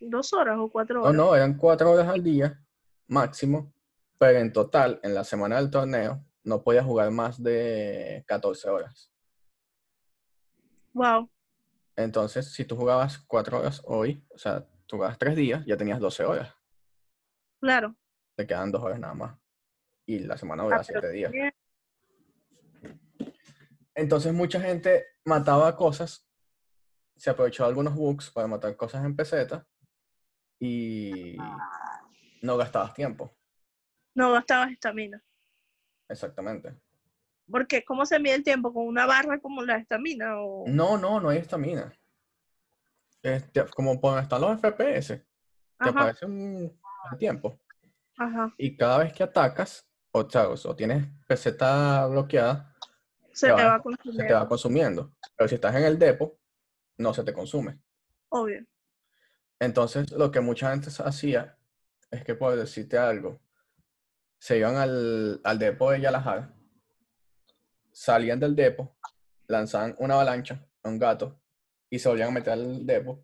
dos 0.00 0.32
horas 0.32 0.56
o 0.58 0.68
cuatro 0.70 0.96
no, 0.96 1.02
horas. 1.02 1.14
no, 1.16 1.36
eran 1.36 1.56
cuatro 1.56 1.92
horas 1.92 2.08
al 2.08 2.22
día 2.22 2.60
máximo. 3.06 3.72
Pero 4.18 4.38
en 4.38 4.52
total, 4.52 4.98
en 5.02 5.14
la 5.14 5.22
semana 5.24 5.56
del 5.56 5.70
torneo, 5.70 6.24
no 6.44 6.62
podía 6.62 6.84
jugar 6.84 7.10
más 7.10 7.42
de 7.42 8.22
14 8.26 8.68
horas. 8.68 9.10
Wow. 10.92 11.30
Entonces, 11.96 12.52
si 12.52 12.64
tú 12.64 12.76
jugabas 12.76 13.18
cuatro 13.26 13.58
horas 13.60 13.82
hoy, 13.84 14.24
o 14.30 14.38
sea, 14.38 14.64
tú 14.86 14.96
jugabas 14.96 15.18
tres 15.18 15.36
días, 15.36 15.64
ya 15.66 15.76
tenías 15.76 15.98
12 16.00 16.24
horas. 16.24 16.54
Claro. 17.60 17.96
Te 18.36 18.46
quedan 18.46 18.70
dos 18.70 18.82
horas 18.82 18.98
nada 18.98 19.14
más. 19.14 19.38
Y 20.06 20.18
la 20.20 20.36
semana 20.36 20.62
Ah, 20.62 20.66
dura 20.66 20.82
pero 20.86 21.00
siete 21.00 21.10
días. 21.12 21.32
bien. 21.32 21.52
Entonces 23.94 24.32
mucha 24.32 24.60
gente 24.60 25.06
mataba 25.24 25.76
cosas, 25.76 26.28
se 27.16 27.30
aprovechó 27.30 27.62
de 27.62 27.68
algunos 27.70 27.94
bugs 27.94 28.30
para 28.30 28.48
matar 28.48 28.76
cosas 28.76 29.04
en 29.04 29.14
peseta 29.14 29.66
y 30.58 31.36
no 32.42 32.56
gastabas 32.56 32.92
tiempo. 32.92 33.36
No 34.14 34.32
gastabas 34.32 34.72
estamina. 34.72 35.22
Exactamente. 36.08 36.74
Porque 37.50 37.84
¿cómo 37.84 38.06
se 38.06 38.18
mide 38.18 38.34
el 38.36 38.42
tiempo? 38.44 38.72
¿Con 38.72 38.86
una 38.86 39.06
barra 39.06 39.38
como 39.40 39.62
la 39.62 39.76
estamina? 39.76 40.40
O... 40.40 40.64
No, 40.66 40.96
no, 40.96 41.20
no 41.20 41.28
hay 41.28 41.38
estamina. 41.38 41.92
Este, 43.22 43.64
como 43.74 43.96
donde 43.96 44.22
están 44.22 44.40
los 44.40 44.58
FPS, 44.60 45.16
te 45.16 45.24
Ajá, 45.78 45.90
aparece 45.90 46.26
un 46.26 46.78
tiempo. 47.18 47.58
ajá. 48.18 48.54
Y 48.58 48.76
cada 48.76 48.98
vez 48.98 49.12
que 49.12 49.22
atacas, 49.22 49.86
o, 50.12 50.28
sea, 50.28 50.48
o 50.48 50.76
tienes 50.76 51.06
peseta 51.26 52.06
bloqueada, 52.06 52.74
Se 53.32 53.48
Te 53.48 53.54
te 53.54 53.62
va- 53.62 53.68
va 53.68 53.76
se 53.78 53.82
consumiendo, 53.82 54.26
te 54.26 54.34
va 54.34 54.48
consumiendo. 54.48 55.12
Pero 55.36 55.48
si 55.48 55.54
estás 55.56 55.74
en 55.74 55.84
el 55.84 55.98
depo, 55.98 56.38
no 56.98 57.12
se 57.14 57.24
te 57.24 57.32
consume. 57.32 57.78
obvio. 58.28 58.64
Entonces, 59.58 60.10
lo 60.12 60.30
que 60.30 60.40
mucha 60.40 60.70
gente 60.70 60.90
hacía 61.02 61.56
es 62.10 62.24
que, 62.24 62.34
por 62.34 62.54
decirte 62.56 62.98
algo, 62.98 63.40
se 64.44 64.58
iban 64.58 64.76
al, 64.76 65.40
al 65.42 65.58
depo 65.58 65.90
de 65.90 66.02
Yalajara, 66.02 66.54
salían 67.90 68.38
del 68.38 68.54
depo, 68.54 68.94
lanzaban 69.46 69.96
una 69.98 70.16
avalancha 70.16 70.62
a 70.82 70.90
un 70.90 70.98
gato 70.98 71.40
y 71.88 71.98
se 71.98 72.10
volvían 72.10 72.28
a 72.28 72.32
meter 72.32 72.52
al 72.52 72.84
depo. 72.84 73.22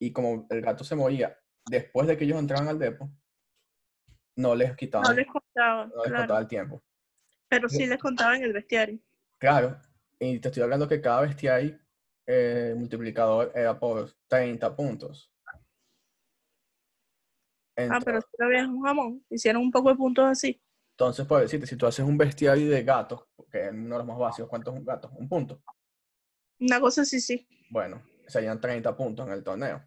Y 0.00 0.12
como 0.12 0.48
el 0.50 0.60
gato 0.60 0.82
se 0.82 0.96
movía 0.96 1.38
después 1.70 2.08
de 2.08 2.16
que 2.16 2.24
ellos 2.24 2.40
entraban 2.40 2.66
al 2.66 2.76
depo, 2.76 3.08
no 4.34 4.56
les 4.56 4.74
quitaban, 4.74 5.10
No 5.10 5.14
les 5.14 5.28
contaba, 5.28 5.86
no 5.86 6.02
les 6.02 6.12
claro. 6.12 6.38
el 6.38 6.48
tiempo. 6.48 6.82
Pero 7.48 7.68
sí 7.68 7.86
les 7.86 7.98
contaba 8.00 8.34
en 8.34 8.42
el 8.42 8.52
bestiario. 8.52 8.98
Claro, 9.38 9.78
y 10.18 10.40
te 10.40 10.48
estoy 10.48 10.64
hablando 10.64 10.88
que 10.88 11.00
cada 11.00 11.20
bestiario 11.20 11.78
eh, 12.26 12.74
multiplicador 12.76 13.52
era 13.54 13.78
por 13.78 14.10
30 14.26 14.74
puntos. 14.74 15.31
Ah, 17.76 18.00
pero 18.04 18.20
si 18.20 18.28
lo 18.38 18.46
habías 18.46 18.66
un 18.68 18.82
jamón. 18.82 19.24
Hicieron 19.30 19.62
un 19.62 19.70
poco 19.70 19.88
de 19.90 19.96
puntos 19.96 20.24
así. 20.26 20.62
entonces, 20.92 21.26
por 21.26 21.40
decirte, 21.40 21.66
si 21.66 21.76
tú 21.76 21.86
haces 21.86 22.04
un 22.04 22.18
bestiario 22.18 22.70
de 22.70 22.82
gatos, 22.84 23.24
que 23.50 23.66
es 23.66 23.72
uno 23.72 23.94
de 23.94 23.98
los 23.98 24.06
más 24.06 24.18
básicos, 24.18 24.48
¿cuánto 24.48 24.70
es 24.72 24.78
un 24.78 24.84
gato? 24.84 25.10
Un 25.14 25.28
punto. 25.28 25.62
Una 26.60 26.80
cosa 26.80 27.02
así, 27.02 27.20
sí. 27.20 27.46
Bueno, 27.70 28.02
serían 28.26 28.60
30 28.60 28.96
puntos 28.96 29.26
en 29.26 29.32
el 29.32 29.42
torneo. 29.42 29.82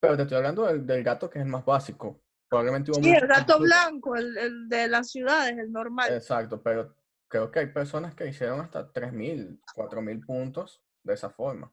Pero 0.00 0.16
te 0.16 0.22
estoy 0.22 0.36
hablando 0.36 0.64
del, 0.66 0.86
del 0.86 1.02
gato 1.02 1.28
que 1.28 1.38
es 1.38 1.44
el 1.44 1.50
más 1.50 1.64
básico. 1.64 2.20
Probablemente 2.48 2.90
hubo 2.90 3.02
Sí, 3.02 3.10
el 3.10 3.26
gato 3.26 3.58
blanco, 3.58 4.16
el, 4.16 4.36
el 4.38 4.68
de 4.68 4.88
las 4.88 5.10
ciudades, 5.10 5.58
el 5.58 5.72
normal. 5.72 6.12
Exacto, 6.12 6.62
pero 6.62 6.94
creo 7.28 7.50
que 7.50 7.60
hay 7.60 7.66
personas 7.66 8.14
que 8.14 8.26
hicieron 8.26 8.60
hasta 8.60 8.92
3.000, 8.92 9.60
4.000 9.74 10.24
puntos 10.24 10.82
de 11.02 11.14
esa 11.14 11.30
forma. 11.30 11.72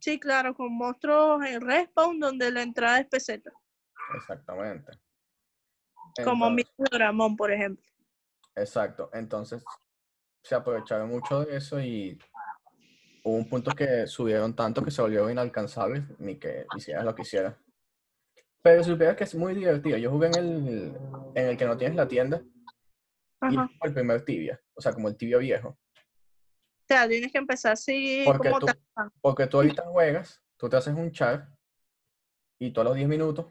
Sí, 0.00 0.18
claro, 0.18 0.54
con 0.54 0.72
monstruos 0.72 1.44
en 1.44 1.60
respawn 1.60 2.18
donde 2.20 2.50
la 2.50 2.62
entrada 2.62 3.00
es 3.00 3.06
peseta. 3.06 3.50
Exactamente. 4.14 4.92
Como 6.24 6.50
mi 6.50 6.64
Dramón, 6.90 7.36
por 7.36 7.52
ejemplo. 7.52 7.84
Exacto. 8.54 9.10
Entonces 9.12 9.62
se 10.42 10.54
aprovecharon 10.54 11.08
mucho 11.08 11.44
de 11.44 11.56
eso 11.56 11.80
y 11.80 12.18
hubo 13.24 13.36
un 13.36 13.48
punto 13.48 13.72
que 13.72 14.06
subieron 14.06 14.54
tanto 14.54 14.82
que 14.82 14.90
se 14.90 15.02
volvieron 15.02 15.30
inalcanzables 15.30 16.04
ni 16.18 16.38
que 16.38 16.66
hicieras 16.76 17.04
lo 17.04 17.14
que 17.14 17.22
hicieras. 17.22 17.56
Pero 18.62 18.82
supieras 18.82 19.16
que 19.16 19.24
es 19.24 19.34
muy 19.34 19.54
divertido. 19.54 19.96
Yo 19.98 20.10
jugué 20.10 20.28
en 20.28 20.36
el, 20.36 20.98
en 21.34 21.48
el 21.48 21.56
que 21.56 21.66
no 21.66 21.76
tienes 21.76 21.96
la 21.96 22.08
tienda 22.08 22.40
y 23.42 23.54
es 23.54 23.58
Ajá. 23.58 23.68
como 23.68 23.84
el 23.84 23.94
primer 23.94 24.24
tibia, 24.24 24.60
o 24.74 24.80
sea, 24.80 24.92
como 24.92 25.08
el 25.08 25.16
tibia 25.16 25.38
viejo. 25.38 25.78
Sea, 26.88 27.06
tienes 27.06 27.30
que 27.30 27.38
empezar 27.38 27.72
así 27.72 28.22
Porque 28.24 28.48
como 28.48 28.60
tú- 28.60 28.66
Tarzán. 28.66 29.12
Porque 29.20 29.46
tú 29.46 29.58
ahorita 29.58 29.84
juegas, 29.84 30.42
tú 30.56 30.68
te 30.68 30.76
haces 30.76 30.94
un 30.94 31.12
char 31.12 31.48
y 32.58 32.72
todos 32.72 32.86
los 32.88 32.96
10 32.96 33.08
minutos 33.08 33.46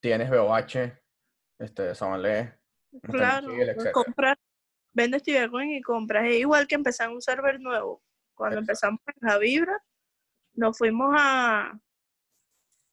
tienes 0.00 0.30
BOH, 0.30 0.96
este, 1.58 1.94
Sabanlé, 1.94 2.56
Claro, 3.02 3.50
Chile, 3.50 3.76
compras, 3.92 4.38
vendes 4.92 5.22
Tibercoin 5.22 5.72
y 5.72 5.82
compras. 5.82 6.24
Es 6.26 6.36
igual 6.36 6.66
que 6.66 6.76
empezar 6.76 7.10
un 7.10 7.20
server 7.20 7.60
nuevo. 7.60 8.02
Cuando 8.34 8.60
Exacto. 8.60 8.86
empezamos 8.96 9.00
en 9.20 9.28
la 9.28 9.38
Vibra, 9.38 9.84
nos 10.54 10.78
fuimos 10.78 11.14
a, 11.18 11.78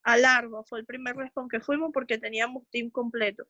a 0.03 0.17
Largo. 0.17 0.63
Fue 0.65 0.79
el 0.79 0.85
primer 0.85 1.15
respawn 1.15 1.47
que 1.47 1.61
fuimos 1.61 1.91
porque 1.93 2.17
teníamos 2.17 2.67
team 2.69 2.89
completo. 2.89 3.47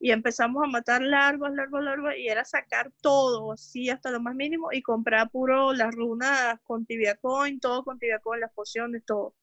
Y 0.00 0.10
empezamos 0.12 0.62
a 0.64 0.68
matar 0.68 1.02
larvas, 1.02 1.52
larvas, 1.54 1.82
larvas, 1.84 2.16
y 2.18 2.28
era 2.28 2.44
sacar 2.44 2.92
todo, 3.02 3.52
así 3.52 3.90
hasta 3.90 4.10
lo 4.10 4.20
más 4.20 4.34
mínimo, 4.34 4.70
y 4.72 4.82
comprar 4.82 5.30
puro 5.30 5.72
las 5.72 5.94
runas 5.94 6.60
con 6.62 6.86
Tibia 6.86 7.16
Coin, 7.16 7.60
todo 7.60 7.84
con 7.84 7.98
Tibia 7.98 8.18
Coin, 8.20 8.40
las 8.40 8.52
pociones, 8.52 9.04
todo. 9.04 9.34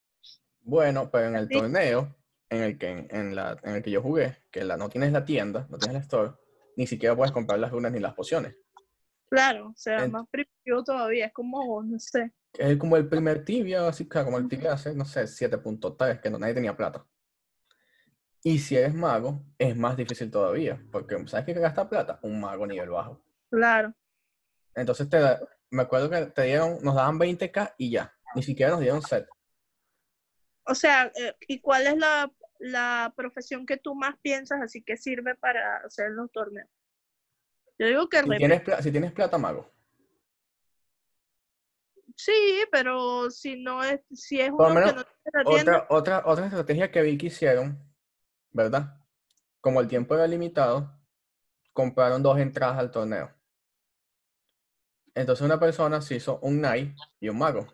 Bueno, 0.64 1.10
pero 1.12 1.28
en 1.28 1.36
el 1.38 1.50
Sí. 1.50 1.52
torneo 1.52 2.14
en 2.50 2.62
el 2.62 2.78
que, 2.78 3.08
en, 3.10 3.36
la, 3.36 3.58
en 3.64 3.76
el 3.76 3.84
que 3.84 3.92
yo 3.92 4.02
jugué, 4.02 4.38
que 4.52 4.64
la, 4.66 4.76
no 4.78 4.90
tienes 4.90 5.12
la 5.14 5.24
tienda, 5.26 5.66
no 5.70 5.78
tienes 5.78 5.94
la 5.96 6.02
store, 6.02 6.34
ni 6.76 6.88
siquiera 6.88 7.16
puedes 7.16 7.32
comprar 7.32 7.60
las 7.60 7.72
runas 7.72 7.92
ni 7.94 8.00
las 8.00 8.14
pociones. 8.14 8.56
Claro, 9.30 9.70
o 9.70 9.74
sea, 9.76 10.06
En- 10.06 10.08
más 10.08 10.28
primitivo 10.30 10.84
todavía, 10.84 11.28
es 11.28 11.34
como, 11.34 11.84
no 11.84 12.00
sé. 12.00 12.32
Es 12.54 12.78
como 12.78 12.98
el 12.98 13.08
primer 13.08 13.46
tibia, 13.46 13.88
así 13.88 14.10
que 14.10 14.24
como 14.24 14.38
el 14.38 14.48
tibia 14.48 14.74
hace, 14.74 14.94
no 14.96 15.06
sé, 15.06 15.28
7.3, 15.28 16.20
que 16.20 16.30
no, 16.30 16.38
nadie 16.40 16.54
tenía 16.56 16.76
plata. 16.76 17.06
Y 18.46 18.60
si 18.60 18.78
eres 18.78 18.94
mago, 18.94 19.42
es 19.58 19.76
más 19.76 19.98
difícil 19.98 20.32
todavía, 20.32 20.82
porque 20.92 21.18
¿sabes 21.28 21.46
qué 21.48 21.54
gasta 21.54 21.90
plata? 21.90 22.20
Un 22.22 22.40
mago 22.40 22.66
nivel 22.66 22.92
bajo. 22.92 23.22
Claro. 23.50 23.94
Entonces 24.76 25.10
te 25.10 25.20
da- 25.20 25.40
me 25.72 25.82
acuerdo 25.82 26.10
que 26.12 26.28
te 26.28 26.44
dieron, 26.44 26.78
nos 26.84 26.94
daban 26.96 27.18
20k 27.18 27.74
y 27.78 27.90
ya, 27.92 28.14
ni 28.36 28.44
siquiera 28.44 28.72
nos 28.72 28.82
dieron 28.82 29.02
set. 29.02 29.28
O 30.68 30.76
sea, 30.76 31.12
eh, 31.16 31.34
¿y 31.48 31.60
cuál 31.60 31.88
es 31.88 31.98
la, 31.98 32.32
la 32.60 33.14
profesión 33.16 33.66
que 33.66 33.78
tú 33.78 33.96
más 33.96 34.16
piensas 34.22 34.62
así 34.62 34.84
que 34.84 34.98
sirve 34.98 35.36
para 35.36 35.78
hacer 35.78 36.12
los 36.12 36.32
torneos? 36.32 36.70
Yo 37.80 37.88
digo 37.88 38.10
que 38.10 38.22
Si 38.22 38.30
tienes, 38.38 38.62
si 38.84 38.92
tienes 38.92 39.12
plata, 39.12 39.38
mago. 39.38 39.72
sí, 42.16 42.64
pero 42.72 43.30
si 43.30 43.62
no 43.62 43.84
es, 43.84 44.00
si 44.14 44.40
es 44.40 44.50
que 44.50 44.56
no 44.56 45.86
otra 45.90 46.46
estrategia 46.46 46.92
que 46.92 47.02
vi 47.02 47.18
que 47.18 47.28
hicieron, 47.28 47.78
¿verdad? 48.56 49.02
Como 49.60 49.82
el 49.82 49.88
tiempo 49.88 50.16
era 50.16 50.26
limitado, 50.26 50.90
compraron 51.74 52.24
dos 52.24 52.40
entradas 52.40 52.80
al 52.80 52.90
torneo. 52.90 53.30
Entonces 55.14 55.46
una 55.46 55.60
persona 55.60 56.02
se 56.02 56.16
hizo 56.16 56.40
un 56.40 56.62
Nai 56.62 56.96
y 57.20 57.28
un 57.28 57.38
mago. 57.38 57.68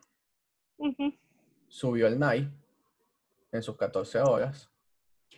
Subió 1.68 2.08
el 2.08 2.18
Nai 2.18 2.52
en 3.52 3.62
sus 3.62 3.78
14 3.78 4.22
horas, 4.22 4.72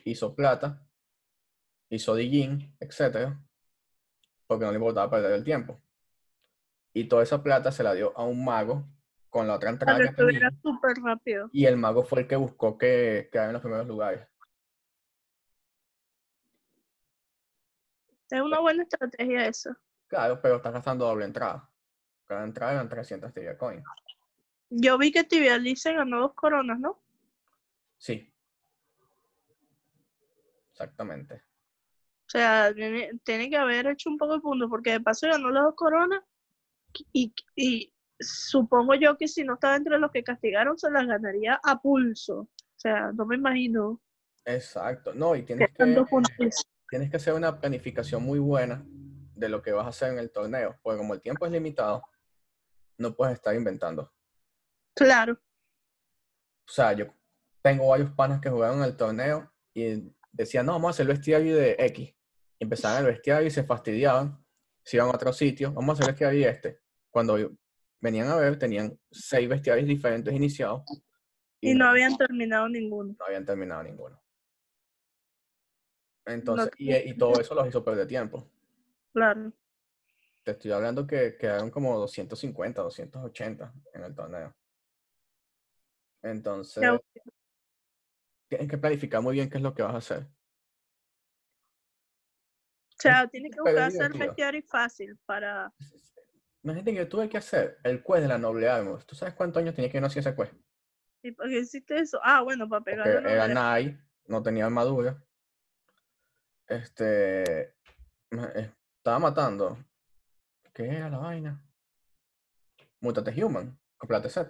hizo 0.06 0.34
plata, 0.34 0.82
hizo 1.90 2.16
Dijin, 2.16 2.74
etc. 2.80 3.34
Porque 4.48 4.64
no 4.64 4.72
le 4.72 4.78
importaba 4.78 5.12
perder 5.12 5.34
el 5.34 5.44
tiempo. 5.44 5.82
Y 6.94 7.06
toda 7.06 7.24
esa 7.24 7.44
plata 7.44 7.72
se 7.72 7.84
la 7.84 7.94
dio 7.94 8.18
a 8.18 8.24
un 8.24 8.46
mago 8.46 8.86
con 9.30 9.48
la 9.48 9.56
otra 9.56 9.72
entrada 9.72 10.00
que 10.00 10.14
tenía. 10.14 10.52
súper 10.62 10.96
rápido. 11.04 11.50
Y 11.52 11.66
el 11.66 11.76
mago 11.76 12.06
fue 12.06 12.22
el 12.22 12.28
que 12.28 12.38
buscó 12.38 12.78
que 12.78 13.28
quedara 13.30 13.50
en 13.50 13.54
los 13.54 13.62
primeros 13.62 13.88
lugares. 13.88 14.26
Es 18.34 18.42
una 18.42 18.60
buena 18.60 18.82
estrategia 18.82 19.46
esa. 19.46 19.80
Claro, 20.08 20.42
pero 20.42 20.56
estás 20.56 20.74
gastando 20.74 21.06
doble 21.06 21.26
entrada. 21.26 21.70
Cada 22.26 22.44
entrada 22.44 22.74
eran 22.74 22.90
300 22.90 23.32
tibia 23.32 23.56
coin. 23.56 23.84
Yo 24.72 24.98
vi 24.98 25.12
que 25.12 25.24
Tibialí 25.24 25.76
se 25.76 25.94
ganó 25.94 26.20
dos 26.20 26.34
coronas, 26.34 26.80
¿no? 26.80 27.00
Sí. 28.00 28.34
Exactamente. 30.72 31.36
O 31.36 32.30
sea, 32.30 32.74
tiene, 32.74 33.12
tiene 33.24 33.52
que 33.52 33.58
haber 33.58 33.86
hecho 33.86 34.10
un 34.10 34.18
poco 34.18 34.34
de 34.34 34.40
puntos, 34.40 34.68
porque 34.68 34.94
de 34.94 35.02
paso 35.02 35.28
ganó 35.28 35.52
las 35.52 35.66
dos 35.66 35.76
coronas 35.76 36.24
y, 37.12 37.36
y 37.56 37.94
supongo 38.20 38.96
yo 38.96 39.16
que 39.16 39.28
si 39.28 39.44
no 39.44 39.54
estaba 39.54 39.76
entre 39.76 40.00
los 40.00 40.10
que 40.10 40.24
castigaron, 40.24 40.80
se 40.80 40.90
las 40.90 41.06
ganaría 41.06 41.60
a 41.64 41.80
pulso. 41.80 42.40
O 42.40 42.80
sea, 42.80 43.12
no 43.12 43.28
me 43.28 43.36
imagino 43.36 44.02
Exacto. 44.46 45.14
No, 45.14 45.36
y 45.36 45.46
que 45.46 45.56
tienes 45.56 45.70
que. 45.78 46.50
Tienes 46.94 47.10
que 47.10 47.18
hacer 47.18 47.34
una 47.34 47.60
planificación 47.60 48.22
muy 48.22 48.38
buena 48.38 48.86
de 48.86 49.50
lo 49.50 49.64
que 49.64 49.72
vas 49.72 49.88
a 49.88 49.90
hacer 49.90 50.12
en 50.12 50.20
el 50.20 50.30
torneo. 50.30 50.78
Porque 50.84 51.00
como 51.00 51.16
el 51.16 51.22
tiempo 51.22 51.44
es 51.44 51.52
limitado, 51.52 52.04
no 53.00 53.16
puedes 53.16 53.34
estar 53.34 53.56
inventando. 53.56 54.14
Claro, 54.96 55.34
O 55.34 56.72
sea, 56.72 56.94
yo 56.94 57.08
tengo 57.64 57.88
varios 57.88 58.12
panas 58.12 58.40
que 58.40 58.52
jugaron 58.52 58.84
el 58.84 58.96
torneo 58.96 59.52
y 59.74 60.14
decían, 60.32 60.68
no, 60.68 60.74
vamos 60.74 60.90
a 60.90 60.92
hacer 60.92 61.08
el 61.10 61.14
bestiario 61.18 61.58
de 61.58 61.76
X. 61.80 62.10
Y 62.60 62.64
empezaban 62.64 63.04
el 63.04 63.12
bestiario 63.12 63.48
y 63.48 63.50
se 63.50 63.64
fastidiaban. 63.64 64.46
Se 64.84 64.98
iban 64.98 65.10
a 65.10 65.16
otro 65.16 65.34
sitio, 65.34 65.74
vamos 65.74 65.90
a 65.90 65.94
hacer 65.94 66.06
el 66.06 66.12
bestiario 66.12 66.46
de 66.46 66.52
este. 66.52 66.80
Cuando 67.10 67.58
venían 68.02 68.28
a 68.28 68.36
ver, 68.36 68.60
tenían 68.60 68.96
seis 69.10 69.50
bestiarios 69.50 69.88
diferentes 69.88 70.32
iniciados. 70.32 70.84
y 71.60 71.74
no 71.74 71.90
habían 71.90 72.16
terminado 72.18 72.70
ninguno. 72.70 73.16
no 73.18 73.26
habían 73.26 73.46
terminado 73.48 73.82
ninguno. 73.82 74.23
Entonces, 76.26 76.72
y, 76.78 76.94
y 76.96 77.18
todo 77.18 77.40
eso 77.40 77.54
los 77.54 77.68
hizo 77.68 77.84
perder 77.84 78.08
tiempo. 78.08 78.48
Claro. 79.14 79.52
Te 80.44 80.52
estoy 80.52 80.72
hablando 80.72 81.08
que 81.08 81.38
quedaron 81.38 81.70
como 81.70 81.98
250, 82.00 82.82
280 82.82 83.74
en 83.94 84.04
el 84.04 84.16
torneo. 84.16 84.56
Entonces, 86.22 86.82
Ya, 86.82 87.00
tienes 88.48 88.68
que 88.68 88.78
planificar 88.78 89.22
muy 89.22 89.34
bien 89.34 89.50
qué 89.50 89.58
es 89.58 89.64
lo 89.64 89.74
que 89.74 89.84
vas 89.84 89.94
a 89.94 89.98
hacer. 89.98 90.28
O 92.88 93.02
sea, 93.04 93.28
tiene 93.28 93.50
que 93.50 93.60
buscar 93.60 93.84
hacer 93.84 94.04
divertido. 94.04 94.28
bestiario 94.28 94.64
fácil 94.64 95.18
para... 95.26 95.74
Imagínate 96.62 96.94
que 96.94 97.06
tuve 97.06 97.28
que 97.28 97.38
hacer 97.38 97.78
el 97.84 98.02
quest 98.02 98.22
de 98.22 98.28
la 98.30 98.38
noble 98.38 98.70
armor. 98.70 99.04
¿Tú 99.04 99.16
sabes 99.16 99.34
cuántos 99.34 99.62
años 99.62 99.76
tenía 99.76 99.92
que 99.92 100.00
no 100.00 100.08
hacía 100.08 100.22
ese 100.22 100.34
quest? 100.34 100.54
¿Y 101.22 101.32
por 101.32 101.50
qué 101.50 101.60
hiciste 101.60 102.00
eso? 102.00 102.20
Ah, 102.24 102.42
bueno, 102.42 102.70
para 102.70 102.80
Porque 102.80 102.96
pegarle 102.96 103.34
era 103.34 103.48
Nai, 103.50 103.98
no 104.28 104.42
tenía 104.42 104.66
armadura. 104.66 105.22
Este, 106.68 107.76
me- 108.32 108.44
eh, 108.56 108.74
estaba 108.98 109.20
matando 109.20 109.78
¿qué 110.74 110.88
era 110.88 111.10
la 111.10 111.18
vaina? 111.20 111.64
Mutate 113.02 113.44
Human, 113.44 113.78
complete 113.98 114.30
set. 114.30 114.50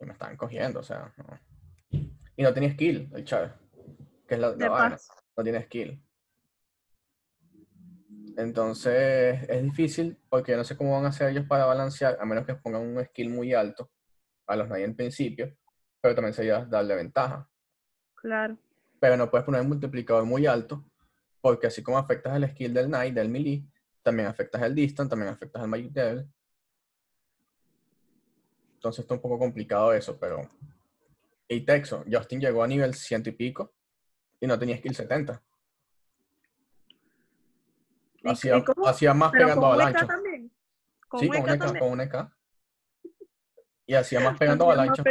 Y 0.00 0.04
me 0.04 0.12
estaban 0.12 0.36
cogiendo, 0.36 0.80
o 0.80 0.82
sea, 0.82 1.14
no. 1.16 1.40
Y 2.36 2.42
no 2.42 2.52
tenía 2.52 2.72
skill, 2.72 3.10
el 3.14 3.24
Chávez. 3.24 3.52
Que 4.26 4.34
es 4.34 4.40
la, 4.40 4.48
la 4.56 4.68
vaina. 4.68 4.96
No 5.36 5.42
tiene 5.44 5.62
skill. 5.62 6.02
Entonces 8.36 9.48
es 9.48 9.62
difícil 9.62 10.20
porque 10.28 10.56
no 10.56 10.64
sé 10.64 10.76
cómo 10.76 10.92
van 10.94 11.06
a 11.06 11.08
hacer 11.08 11.30
ellos 11.30 11.46
para 11.48 11.64
balancear, 11.64 12.18
a 12.20 12.26
menos 12.26 12.44
que 12.44 12.54
pongan 12.56 12.82
un 12.82 13.02
skill 13.06 13.30
muy 13.30 13.54
alto 13.54 13.90
a 14.46 14.56
los 14.56 14.66
Knight 14.66 14.84
en 14.84 14.96
principio, 14.96 15.56
pero 16.02 16.14
también 16.14 16.34
sería 16.34 16.64
darle 16.66 16.96
ventaja. 16.96 17.48
Claro. 18.14 18.58
Pero 19.00 19.16
no 19.16 19.30
puedes 19.30 19.44
poner 19.44 19.60
un 19.60 19.68
multiplicador 19.68 20.24
muy 20.24 20.46
alto, 20.46 20.84
porque 21.40 21.66
así 21.66 21.82
como 21.82 21.98
afectas 21.98 22.34
el 22.36 22.48
skill 22.50 22.72
del 22.74 22.86
Knight, 22.86 23.14
del 23.14 23.28
melee, 23.28 23.64
también 24.02 24.28
afectas 24.28 24.62
el 24.62 24.74
distance, 24.74 25.10
también 25.10 25.32
afectas 25.32 25.62
el 25.62 25.68
Magic 25.68 25.92
Devil. 25.92 26.26
Entonces 28.74 29.00
está 29.00 29.14
un 29.14 29.20
poco 29.20 29.38
complicado 29.38 29.92
eso, 29.92 30.18
pero... 30.18 30.48
Y 31.48 31.60
Texo, 31.60 32.04
Justin 32.10 32.40
llegó 32.40 32.62
a 32.62 32.66
nivel 32.68 32.94
ciento 32.94 33.28
y 33.30 33.32
pico 33.32 33.72
y 34.40 34.46
no 34.46 34.58
tenía 34.58 34.76
skill 34.78 34.94
70. 34.94 35.42
¿Y- 38.22 38.28
Hacía, 38.28 38.64
hacía 38.86 39.14
más 39.14 39.30
Pero 39.30 39.44
pegando 39.44 39.62
con 39.62 39.70
un 39.70 39.74
EK 39.76 39.82
avalancha. 39.84 40.06
también. 40.06 40.52
Con 41.06 41.20
Sí, 41.20 41.28
con 41.28 41.40
un 41.42 41.48
EK 41.50 41.78
con 41.78 41.90
un 41.92 42.00
EK. 42.00 42.30
Y 43.86 43.94
hacía 43.94 44.20
más 44.20 44.38
pegando 44.38 44.68
Hacía 44.70 45.04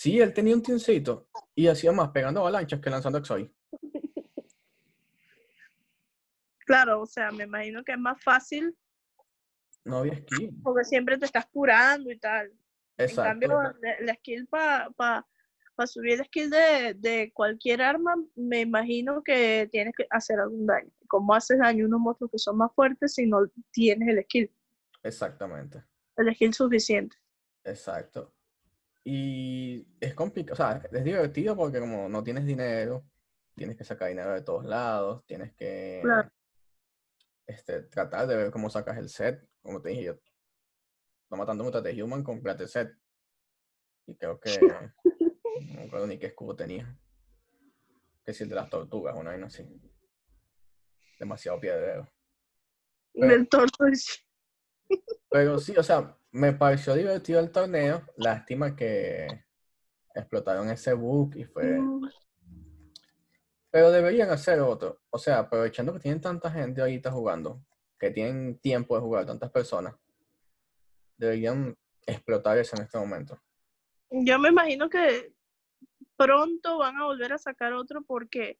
Sí, 0.00 0.20
él 0.20 0.32
tenía 0.32 0.54
un 0.54 0.62
tincito 0.62 1.28
y 1.56 1.66
hacía 1.66 1.90
más 1.90 2.10
pegando 2.10 2.38
avalanchas 2.38 2.78
que 2.80 2.88
lanzando 2.88 3.18
Exoy. 3.18 3.52
Claro, 6.64 7.00
o 7.00 7.06
sea, 7.06 7.32
me 7.32 7.44
imagino 7.44 7.82
que 7.82 7.92
es 7.92 7.98
más 7.98 8.22
fácil 8.22 8.76
No 9.84 9.98
había 9.98 10.18
skill. 10.18 10.54
porque 10.62 10.84
siempre 10.84 11.18
te 11.18 11.24
estás 11.24 11.46
curando 11.46 12.12
y 12.12 12.18
tal. 12.18 12.52
Exacto. 12.96 13.22
En 13.22 13.50
cambio, 13.50 13.74
la, 13.80 14.00
la 14.00 14.14
skill 14.14 14.46
para 14.46 15.24
subir 15.86 16.20
el 16.20 16.26
skill 16.26 16.50
de, 16.50 16.94
de 16.94 17.32
cualquier 17.32 17.82
arma, 17.82 18.14
me 18.36 18.60
imagino 18.60 19.24
que 19.24 19.66
tienes 19.72 19.94
que 19.96 20.06
hacer 20.10 20.38
algún 20.38 20.66
daño. 20.66 20.92
¿Cómo 21.08 21.34
haces 21.34 21.58
daño 21.58 21.86
a 21.86 21.88
unos 21.88 22.00
monstruos 22.00 22.30
que 22.30 22.38
son 22.38 22.56
más 22.58 22.72
fuertes 22.72 23.14
si 23.14 23.26
no 23.26 23.50
tienes 23.72 24.08
el 24.10 24.22
skill? 24.24 24.52
Exactamente. 25.02 25.82
El 26.16 26.32
skill 26.34 26.54
suficiente. 26.54 27.16
Exacto. 27.64 28.32
Y 29.04 29.86
es 30.00 30.14
complicado, 30.14 30.52
o 30.52 30.56
sea, 30.56 30.82
es 30.92 31.04
divertido 31.04 31.56
porque 31.56 31.80
como 31.80 32.08
no 32.08 32.22
tienes 32.22 32.44
dinero, 32.44 33.04
tienes 33.54 33.76
que 33.76 33.84
sacar 33.84 34.08
dinero 34.08 34.32
de 34.34 34.42
todos 34.42 34.64
lados, 34.64 35.24
tienes 35.26 35.52
que 35.54 36.00
Claro. 36.02 36.30
este, 37.46 37.82
tratar 37.82 38.26
de 38.26 38.36
ver 38.36 38.50
cómo 38.50 38.68
sacas 38.70 38.98
el 38.98 39.08
set. 39.08 39.48
Como 39.62 39.80
te 39.80 39.90
dije, 39.90 40.04
yo 40.04 40.14
no 41.30 41.36
matando 41.36 41.64
mutate 41.64 42.02
human 42.02 42.22
complete 42.22 42.66
set. 42.66 42.94
Y 44.06 44.14
creo 44.16 44.38
que 44.40 44.50
no 45.60 45.74
me 45.74 45.82
acuerdo 45.84 46.06
ni 46.06 46.18
qué 46.18 46.26
escudo 46.26 46.54
tenía. 46.56 46.96
Que 48.24 48.34
si 48.34 48.42
el 48.42 48.48
de 48.50 48.54
las 48.56 48.68
tortugas, 48.68 49.16
una 49.16 49.30
vaina 49.30 49.46
así. 49.46 49.64
Demasiado 51.18 51.58
piedrero. 51.58 52.06
Pero- 53.14 53.34
El 53.34 53.48
torso 53.48 53.86
es- 53.90 54.24
Pero 55.30 55.58
sí, 55.58 55.74
o 55.76 55.82
sea, 55.82 56.16
me 56.30 56.52
pareció 56.52 56.94
divertido 56.94 57.40
el 57.40 57.50
torneo. 57.50 58.02
Lástima 58.16 58.74
que 58.76 59.44
explotaron 60.14 60.70
ese 60.70 60.92
bug 60.94 61.36
y 61.36 61.44
fue. 61.44 61.78
Pero 63.70 63.90
deberían 63.90 64.30
hacer 64.30 64.60
otro. 64.60 65.00
O 65.10 65.18
sea, 65.18 65.40
aprovechando 65.40 65.92
que 65.92 66.00
tienen 66.00 66.20
tanta 66.20 66.50
gente 66.50 66.80
ahorita 66.80 67.10
jugando, 67.10 67.62
que 67.98 68.10
tienen 68.10 68.58
tiempo 68.58 68.94
de 68.94 69.02
jugar, 69.02 69.26
tantas 69.26 69.50
personas, 69.50 69.94
deberían 71.16 71.76
explotar 72.06 72.58
eso 72.58 72.76
en 72.76 72.82
este 72.82 72.98
momento. 72.98 73.40
Yo 74.10 74.38
me 74.38 74.48
imagino 74.48 74.88
que 74.88 75.34
pronto 76.16 76.78
van 76.78 76.96
a 76.96 77.04
volver 77.04 77.32
a 77.32 77.38
sacar 77.38 77.74
otro 77.74 78.02
porque 78.02 78.58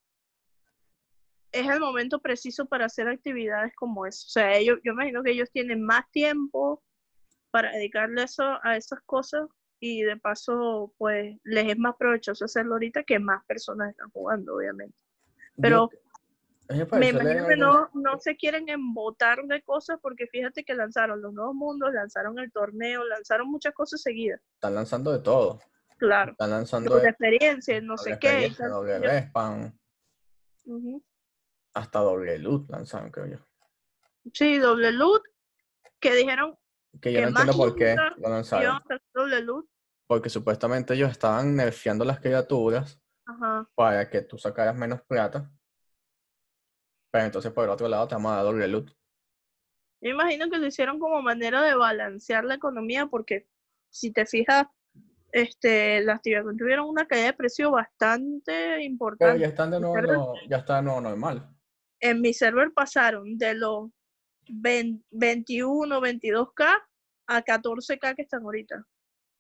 es 1.50 1.66
el 1.66 1.80
momento 1.80 2.20
preciso 2.20 2.66
para 2.66 2.86
hacer 2.86 3.08
actividades 3.08 3.74
como 3.74 4.04
eso. 4.04 4.26
O 4.26 4.30
sea, 4.30 4.54
ellos, 4.56 4.78
yo 4.84 4.92
imagino 4.92 5.22
que 5.22 5.30
ellos 5.30 5.50
tienen 5.50 5.82
más 5.82 6.08
tiempo 6.10 6.82
para 7.50 7.72
dedicarle 7.72 8.22
eso 8.22 8.58
a 8.62 8.76
esas 8.76 9.00
cosas 9.02 9.46
y 9.80 10.02
de 10.02 10.16
paso, 10.16 10.92
pues 10.98 11.36
les 11.44 11.68
es 11.68 11.78
más 11.78 11.94
provechoso 11.96 12.44
hacerlo 12.44 12.74
ahorita 12.74 13.04
que 13.04 13.18
más 13.18 13.44
personas 13.46 13.90
están 13.90 14.10
jugando, 14.10 14.56
obviamente. 14.56 14.96
Pero 15.60 15.90
Yo- 15.90 15.98
me 16.98 17.08
imagino 17.08 17.46
que 17.46 17.56
no, 17.56 17.88
no 17.94 18.18
se 18.18 18.36
quieren 18.36 18.68
embotar 18.68 19.42
de 19.44 19.62
cosas 19.62 19.98
porque 20.02 20.26
fíjate 20.26 20.64
que 20.64 20.74
lanzaron 20.74 21.22
los 21.22 21.32
nuevos 21.32 21.54
mundos, 21.54 21.94
lanzaron 21.94 22.38
el 22.38 22.52
torneo, 22.52 23.04
lanzaron 23.04 23.48
muchas 23.48 23.72
cosas 23.72 24.02
seguidas. 24.02 24.40
Están 24.54 24.74
lanzando 24.74 25.12
de 25.12 25.20
todo. 25.20 25.60
Claro. 25.96 26.32
Están 26.32 26.50
lanzando 26.50 26.96
de 26.98 27.08
experiencia, 27.08 27.80
no 27.80 27.96
sé 27.96 28.18
qué. 28.18 28.52
doble 28.58 29.30
hasta 31.74 32.00
doble 32.00 32.38
loot 32.38 32.68
lanzaron, 32.70 33.10
creo 33.10 33.26
yo. 33.26 33.38
Sí, 34.34 34.58
doble 34.58 34.92
loot, 34.92 35.22
que 36.00 36.14
dijeron 36.14 36.57
Que 37.00 37.12
yo 37.12 37.20
no 37.22 37.28
entiendo 37.28 37.52
por 37.52 37.74
qué 37.76 37.96
lo 38.16 38.28
lanzaron. 38.28 38.82
Porque 40.06 40.30
supuestamente 40.30 40.94
ellos 40.94 41.10
estaban 41.10 41.54
nerfeando 41.54 42.04
las 42.04 42.18
criaturas 42.20 43.00
Ajá. 43.26 43.68
para 43.74 44.08
que 44.08 44.22
tú 44.22 44.38
sacaras 44.38 44.74
menos 44.74 45.02
plata. 45.02 45.50
Pero 47.10 47.24
entonces 47.24 47.52
por 47.52 47.64
el 47.64 47.70
otro 47.70 47.88
lado 47.88 48.08
te 48.08 48.14
vamos 48.14 48.32
a 48.32 48.36
dar 48.36 48.44
doble 48.44 48.68
loot. 48.68 48.90
Yo 50.00 50.10
imagino 50.10 50.48
que 50.48 50.58
lo 50.58 50.66
hicieron 50.66 50.98
como 50.98 51.20
manera 51.22 51.62
de 51.62 51.74
balancear 51.74 52.44
la 52.44 52.54
economía 52.54 53.06
porque 53.06 53.48
si 53.90 54.12
te 54.12 54.26
fijas, 54.26 54.66
este, 55.32 56.00
las 56.02 56.16
actividades 56.16 56.56
tuvieron 56.56 56.88
una 56.88 57.06
caída 57.06 57.26
de 57.26 57.32
precio 57.34 57.70
bastante 57.70 58.52
Pero 58.52 58.80
importante. 58.80 59.40
ya 59.40 59.46
están 59.48 59.70
de 59.70 59.80
nuevo, 59.80 59.94
Pero- 59.94 60.32
ya 60.48 60.58
está 60.58 60.76
de 60.76 60.82
nuevo 60.82 61.00
normal. 61.00 61.48
en 62.00 62.20
mi 62.20 62.32
server 62.32 62.72
pasaron 62.72 63.36
de 63.36 63.54
los 63.54 63.90
20 64.48 65.04
21, 65.10 66.00
22k 66.00 66.82
a 67.28 67.42
14k 67.42 68.16
que 68.16 68.22
están 68.22 68.42
ahorita. 68.42 68.84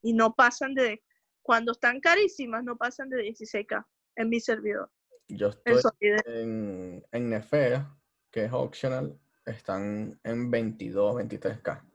Y 0.02 0.12
no 0.12 0.34
pasan 0.34 0.74
de, 0.74 1.02
cuando 1.42 1.72
están 1.72 2.00
carísimas, 2.00 2.62
no 2.64 2.76
pasan 2.76 3.08
de 3.08 3.18
16k 3.18 3.84
en 4.16 4.28
mi 4.28 4.40
servidor. 4.40 4.90
Yo 5.28 5.48
estoy 5.48 6.16
en, 6.26 7.04
en 7.12 7.30
Nefera, 7.30 7.94
que 8.30 8.44
es 8.44 8.52
optional, 8.52 9.18
están 9.44 10.18
en 10.24 10.50
22, 10.50 11.16
23k. 11.16 11.80
En 11.80 11.86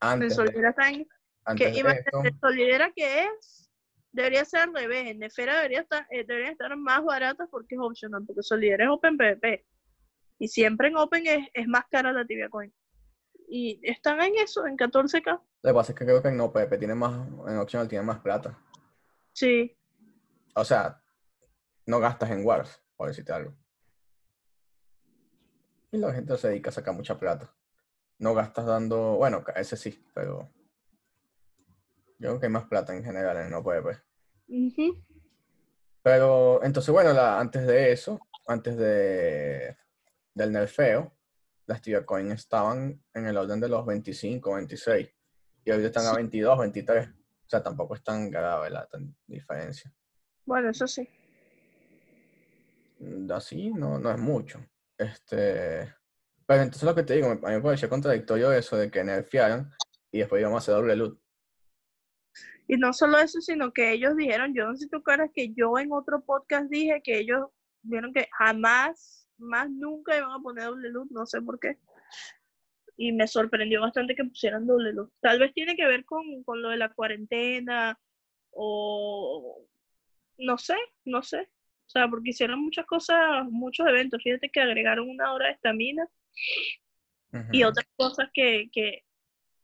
Antes 0.00 0.36
que 1.56 1.72
de 1.72 2.34
Solidera 2.40 2.92
que 2.94 3.24
es, 3.24 3.70
debería 4.12 4.44
ser 4.44 4.60
al 4.60 4.74
revés. 4.74 5.06
En 5.06 5.18
Nefera 5.18 5.56
debería 5.56 5.80
estar, 5.80 6.06
eh, 6.10 6.24
deberían 6.26 6.52
estar 6.52 6.74
más 6.76 7.04
baratas 7.04 7.48
porque 7.50 7.74
es 7.74 7.80
optional, 7.80 8.24
porque 8.26 8.42
Solidera 8.42 8.84
es 8.84 8.90
Open 8.90 9.16
PvP. 9.16 9.64
Y 10.38 10.48
siempre 10.48 10.88
en 10.88 10.96
Open 10.96 11.26
es, 11.26 11.48
es 11.54 11.66
más 11.68 11.84
cara 11.90 12.12
la 12.12 12.24
tibia 12.26 12.48
coin. 12.48 12.72
Y 13.48 13.80
están 13.82 14.20
en 14.22 14.36
eso, 14.36 14.66
en 14.66 14.76
14k. 14.76 15.30
lo 15.62 15.70
que 15.70 15.74
pasa 15.74 15.92
es 15.92 15.98
que 15.98 16.04
creo 16.04 16.22
que 16.22 16.28
en 16.28 16.40
OPP 16.40 16.78
tiene 16.78 16.94
más, 16.94 17.26
en 17.48 17.58
optional 17.58 17.88
tiene 17.88 18.04
más 18.04 18.20
plata. 18.20 18.58
Sí, 19.32 19.76
O 20.54 20.64
sea, 20.64 21.02
no 21.86 21.98
gastas 22.00 22.30
en 22.30 22.44
Wars, 22.44 22.80
por 22.96 23.08
decirte 23.08 23.32
algo. 23.32 23.54
Y 25.92 25.98
la 25.98 26.12
gente 26.12 26.36
se 26.36 26.48
dedica 26.48 26.70
a 26.70 26.72
sacar 26.72 26.94
mucha 26.94 27.18
plata. 27.18 27.54
No 28.18 28.34
gastas 28.34 28.66
dando, 28.66 29.16
bueno, 29.16 29.44
ese 29.56 29.76
sí, 29.76 30.04
pero 30.14 30.50
yo 32.18 32.28
creo 32.30 32.40
que 32.40 32.46
hay 32.46 32.52
más 32.52 32.66
plata 32.66 32.94
en 32.94 33.04
general 33.04 33.36
en 33.36 33.54
OPP. 33.54 34.00
Ujú. 34.48 35.04
Pero 36.02 36.62
entonces, 36.64 36.92
bueno, 36.92 37.12
la- 37.12 37.38
antes 37.40 37.66
de 37.66 37.92
eso, 37.92 38.20
antes 38.46 38.76
de, 38.76 39.76
del 40.34 40.52
nerfeo, 40.52 41.16
las 41.66 41.80
Tibia 41.80 42.04
Coin 42.04 42.30
estaban 42.32 43.02
en 43.14 43.26
el 43.26 43.36
orden 43.36 43.60
de 43.60 43.68
los 43.68 43.86
25, 43.86 44.54
26. 44.54 45.08
Y 45.64 45.70
ahorita 45.70 45.86
están 45.88 46.06
a 46.06 46.10
Sí. 46.10 46.16
22, 46.16 46.58
23. 46.58 47.08
O 47.08 47.48
sea, 47.48 47.62
tampoco 47.62 47.94
es 47.94 48.02
tan 48.02 48.30
grave 48.30 48.68
la 48.70 48.86
tan- 48.86 49.14
diferencia. 49.26 49.92
Bueno, 50.44 50.70
eso 50.70 50.86
sí. 50.86 51.08
Mm, 52.98 53.30
Así 53.32 53.70
no, 53.70 53.98
no 53.98 54.10
es 54.10 54.18
mucho. 54.18 54.60
Este, 54.98 55.92
pero 56.46 56.62
entonces 56.62 56.82
lo 56.84 56.94
que 56.94 57.02
te 57.02 57.14
digo, 57.14 57.28
a 57.30 57.34
mí 57.34 57.40
me 57.56 57.60
pareció 57.60 57.88
contradictorio 57.88 58.52
eso 58.52 58.76
de 58.76 58.90
que 58.90 59.02
nerfearan 59.02 59.70
y 60.10 60.18
después 60.18 60.40
íbamos 60.40 60.56
a 60.56 60.58
hacer 60.62 60.74
doble 60.74 60.96
loot. 60.96 61.20
Y 62.66 62.76
no 62.78 62.92
solo 62.92 63.18
eso, 63.18 63.40
sino 63.40 63.72
que 63.72 63.92
ellos 63.92 64.16
dijeron, 64.16 64.54
yo 64.54 64.66
no 64.66 64.76
sé 64.76 64.84
si 64.84 64.88
tú 64.90 64.98
acuerdas 64.98 65.30
que 65.34 65.52
yo 65.54 65.78
en 65.78 65.92
otro 65.92 66.22
podcast 66.24 66.66
dije 66.70 67.02
que 67.02 67.18
ellos 67.18 67.48
vieron 67.82 68.12
que 68.14 68.28
jamás, 68.38 69.23
más 69.38 69.70
nunca 69.70 70.16
iban 70.16 70.32
a 70.32 70.38
poner 70.40 70.64
doble 70.64 70.90
luz, 70.90 71.10
no 71.10 71.26
sé 71.26 71.40
por 71.42 71.58
qué. 71.58 71.76
Y 72.96 73.12
me 73.12 73.26
sorprendió 73.26 73.80
bastante 73.80 74.14
que 74.14 74.24
pusieran 74.24 74.66
doble 74.66 74.92
luz. 74.92 75.10
Tal 75.20 75.38
vez 75.40 75.52
tiene 75.52 75.74
que 75.76 75.86
ver 75.86 76.04
con, 76.04 76.42
con 76.44 76.62
lo 76.62 76.68
de 76.70 76.76
la 76.76 76.92
cuarentena 76.92 77.98
o 78.50 79.66
no 80.38 80.58
sé, 80.58 80.76
no 81.04 81.22
sé. 81.22 81.48
O 81.86 81.90
sea, 81.90 82.08
porque 82.08 82.30
hicieron 82.30 82.60
muchas 82.60 82.86
cosas, 82.86 83.44
muchos 83.50 83.86
eventos. 83.86 84.22
Fíjate 84.22 84.48
que 84.50 84.60
agregaron 84.60 85.08
una 85.10 85.32
hora 85.32 85.46
de 85.46 85.52
estamina 85.52 86.08
y 87.52 87.64
otras 87.64 87.86
cosas 87.96 88.30
que, 88.32 88.68
que, 88.72 89.04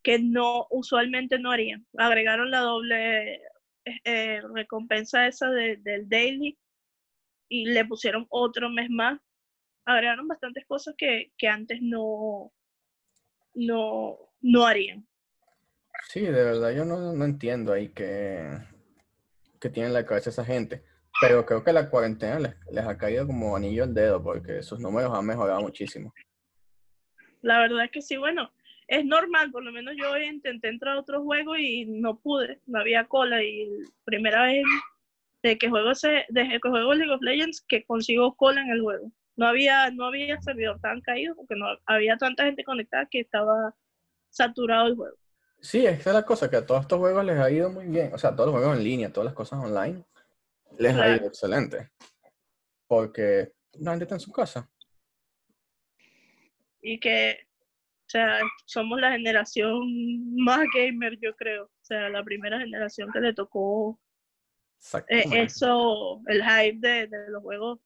que 0.02 0.18
no 0.18 0.66
usualmente 0.70 1.38
no 1.38 1.50
harían. 1.52 1.86
Agregaron 1.96 2.50
la 2.50 2.60
doble 2.60 3.34
eh, 3.36 3.40
eh, 4.04 4.40
recompensa 4.54 5.26
esa 5.28 5.48
de- 5.50 5.76
del 5.76 6.08
daily 6.08 6.58
y 7.48 7.66
le 7.66 7.84
pusieron 7.84 8.26
otro 8.28 8.68
mes 8.70 8.90
más. 8.90 9.20
Agregaron 9.84 10.28
bastantes 10.28 10.66
cosas 10.66 10.94
que, 10.96 11.32
que 11.36 11.48
antes 11.48 11.78
no, 11.80 12.52
no, 13.54 14.18
no 14.40 14.66
harían. 14.66 15.06
Sí, 16.08 16.20
de 16.20 16.30
verdad 16.30 16.70
yo 16.72 16.84
no, 16.84 17.12
no 17.12 17.24
entiendo 17.24 17.72
ahí 17.72 17.88
que, 17.88 18.48
que 19.60 19.68
tiene 19.68 19.88
en 19.88 19.94
la 19.94 20.06
cabeza 20.06 20.30
esa 20.30 20.44
gente. 20.44 20.84
Pero 21.20 21.44
creo 21.44 21.62
que 21.62 21.72
la 21.72 21.90
cuarentena 21.90 22.38
les, 22.38 22.54
les 22.72 22.84
ha 22.84 22.96
caído 22.96 23.26
como 23.26 23.56
anillo 23.56 23.84
al 23.84 23.94
dedo 23.94 24.22
porque 24.22 24.62
sus 24.62 24.80
números 24.80 25.12
han 25.12 25.26
mejorado 25.26 25.60
muchísimo. 25.60 26.14
La 27.42 27.58
verdad 27.58 27.84
es 27.84 27.90
que 27.90 28.02
sí, 28.02 28.16
bueno, 28.16 28.52
es 28.90 29.04
normal, 29.04 29.50
por 29.50 29.62
lo 29.62 29.72
menos 29.72 29.94
yo 29.96 30.10
hoy 30.10 30.24
intenté 30.24 30.68
entrar 30.68 30.96
a 30.96 31.00
otro 31.00 31.22
juego 31.22 31.56
y 31.56 31.86
no 31.86 32.18
pude, 32.18 32.60
no 32.66 32.80
había 32.80 33.06
cola 33.06 33.42
y 33.42 33.68
primera 34.04 34.46
vez 34.46 34.64
de 35.42 35.56
que 35.56 35.68
juego 35.68 35.92
ese, 35.92 36.26
desde 36.28 36.60
que 36.60 36.68
juego 36.68 36.94
League 36.94 37.12
of 37.12 37.22
Legends 37.22 37.64
que 37.66 37.84
consigo 37.84 38.34
cola 38.34 38.62
en 38.62 38.70
el 38.70 38.82
juego. 38.82 39.12
No 39.36 39.46
había, 39.46 39.90
no 39.90 40.06
había 40.06 40.40
servidor 40.42 40.80
tan 40.80 41.00
caído 41.00 41.34
porque 41.34 41.54
no 41.56 41.66
había 41.86 42.16
tanta 42.16 42.44
gente 42.44 42.64
conectada 42.64 43.06
que 43.10 43.20
estaba 43.20 43.74
saturado 44.28 44.88
el 44.88 44.96
juego. 44.96 45.16
Sí, 45.60 45.84
esa 45.86 46.10
es 46.10 46.14
la 46.14 46.24
cosa, 46.24 46.48
que 46.48 46.56
a 46.56 46.66
todos 46.66 46.82
estos 46.82 46.98
juegos 46.98 47.24
les 47.24 47.38
ha 47.38 47.50
ido 47.50 47.70
muy 47.70 47.86
bien. 47.86 48.12
O 48.14 48.18
sea, 48.18 48.34
todos 48.34 48.46
los 48.46 48.56
juegos 48.56 48.78
en 48.78 48.84
línea, 48.84 49.12
todas 49.12 49.26
las 49.26 49.34
cosas 49.34 49.62
online, 49.62 50.04
les 50.78 50.94
ha 50.94 51.16
ido 51.16 51.26
excelente. 51.26 51.90
Porque 52.86 53.52
la 53.74 53.92
gente 53.92 54.04
está 54.04 54.14
en 54.16 54.20
su 54.20 54.32
casa. 54.32 54.70
Y 56.82 56.98
que, 56.98 57.38
o 58.06 58.08
sea, 58.08 58.40
somos 58.64 59.00
la 59.00 59.12
generación 59.12 59.82
más 60.36 60.66
gamer, 60.74 61.18
yo 61.20 61.36
creo. 61.36 61.64
O 61.64 61.84
sea, 61.84 62.08
la 62.08 62.24
primera 62.24 62.58
generación 62.58 63.10
que 63.12 63.20
le 63.20 63.34
tocó 63.34 64.00
eh, 65.08 65.24
eso, 65.32 66.22
el 66.26 66.42
hype 66.42 66.78
de, 66.78 67.06
de 67.06 67.30
los 67.30 67.42
juegos 67.42 67.80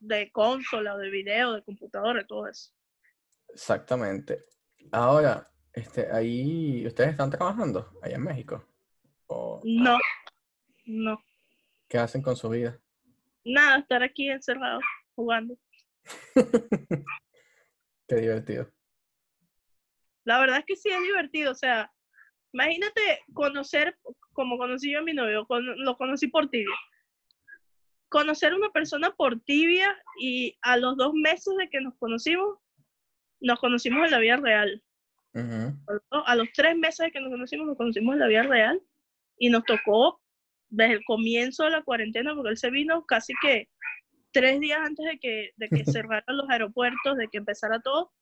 de 0.00 0.30
consola, 0.32 0.96
de 0.96 1.10
video, 1.10 1.52
de 1.54 1.62
computadora, 1.62 2.26
todo 2.26 2.46
eso. 2.48 2.72
Exactamente. 3.52 4.44
Ahora, 4.92 5.50
este, 5.72 6.10
ahí, 6.12 6.86
¿ustedes 6.86 7.10
están 7.10 7.30
trabajando 7.30 7.90
allá 8.02 8.16
en 8.16 8.22
México? 8.22 8.64
¿O 9.26 9.60
No, 9.64 9.98
no. 10.86 11.22
qué 11.88 11.98
hacen 11.98 12.22
con 12.22 12.36
su 12.36 12.48
vida? 12.48 12.78
Nada, 13.44 13.78
estar 13.78 14.02
aquí 14.02 14.28
encerrado, 14.30 14.80
jugando. 15.14 15.56
Qué 18.08 18.14
divertido. 18.16 18.70
La 20.24 20.40
verdad 20.40 20.58
es 20.58 20.64
que 20.66 20.76
sí 20.76 20.88
es 20.90 21.00
divertido, 21.02 21.52
o 21.52 21.54
sea, 21.54 21.92
imagínate 22.52 23.20
conocer, 23.32 23.98
como 24.32 24.58
conocí 24.58 24.92
yo 24.92 24.98
a 25.00 25.02
mi 25.02 25.14
novio, 25.14 25.46
con- 25.46 25.82
lo 25.84 25.96
conocí 25.96 26.26
por 26.28 26.48
tibia. 26.50 26.74
Conocer 28.08 28.52
a 28.52 28.56
una 28.56 28.70
persona 28.70 29.10
por 29.14 29.40
tibia 29.40 29.96
y 30.20 30.56
a 30.62 30.76
los 30.76 30.96
dos 30.96 31.12
meses 31.14 31.54
de 31.58 31.68
que 31.68 31.80
nos 31.80 31.94
conocimos, 31.98 32.58
nos 33.40 33.58
conocimos 33.58 34.04
en 34.04 34.10
la 34.10 34.18
vida 34.18 34.36
real. 34.36 34.82
Ujú. 35.34 35.76
¿no? 36.10 36.26
A 36.26 36.34
los 36.34 36.48
tres 36.54 36.76
meses 36.76 37.06
de 37.06 37.10
que 37.10 37.20
nos 37.20 37.30
conocimos, 37.30 37.66
nos 37.66 37.76
conocimos 37.76 38.14
en 38.14 38.20
la 38.20 38.26
vida 38.26 38.42
real 38.42 38.80
y 39.38 39.50
nos 39.50 39.64
tocó 39.64 40.20
desde 40.70 40.94
el 40.94 41.04
comienzo 41.04 41.64
de 41.64 41.70
la 41.70 41.82
cuarentena, 41.82 42.34
porque 42.34 42.50
él 42.50 42.56
se 42.58 42.70
vino 42.70 43.04
casi 43.06 43.32
que 43.40 43.68
tres 44.32 44.60
días 44.60 44.80
antes 44.82 45.04
de 45.06 45.18
que, 45.18 45.50
de 45.56 45.68
que 45.68 45.84
cerraran 46.06 46.36
los 46.36 46.48
aeropuertos, 46.48 47.16
de 47.16 47.28
que 47.28 47.38
empezara 47.38 47.80
todo. 47.80 48.12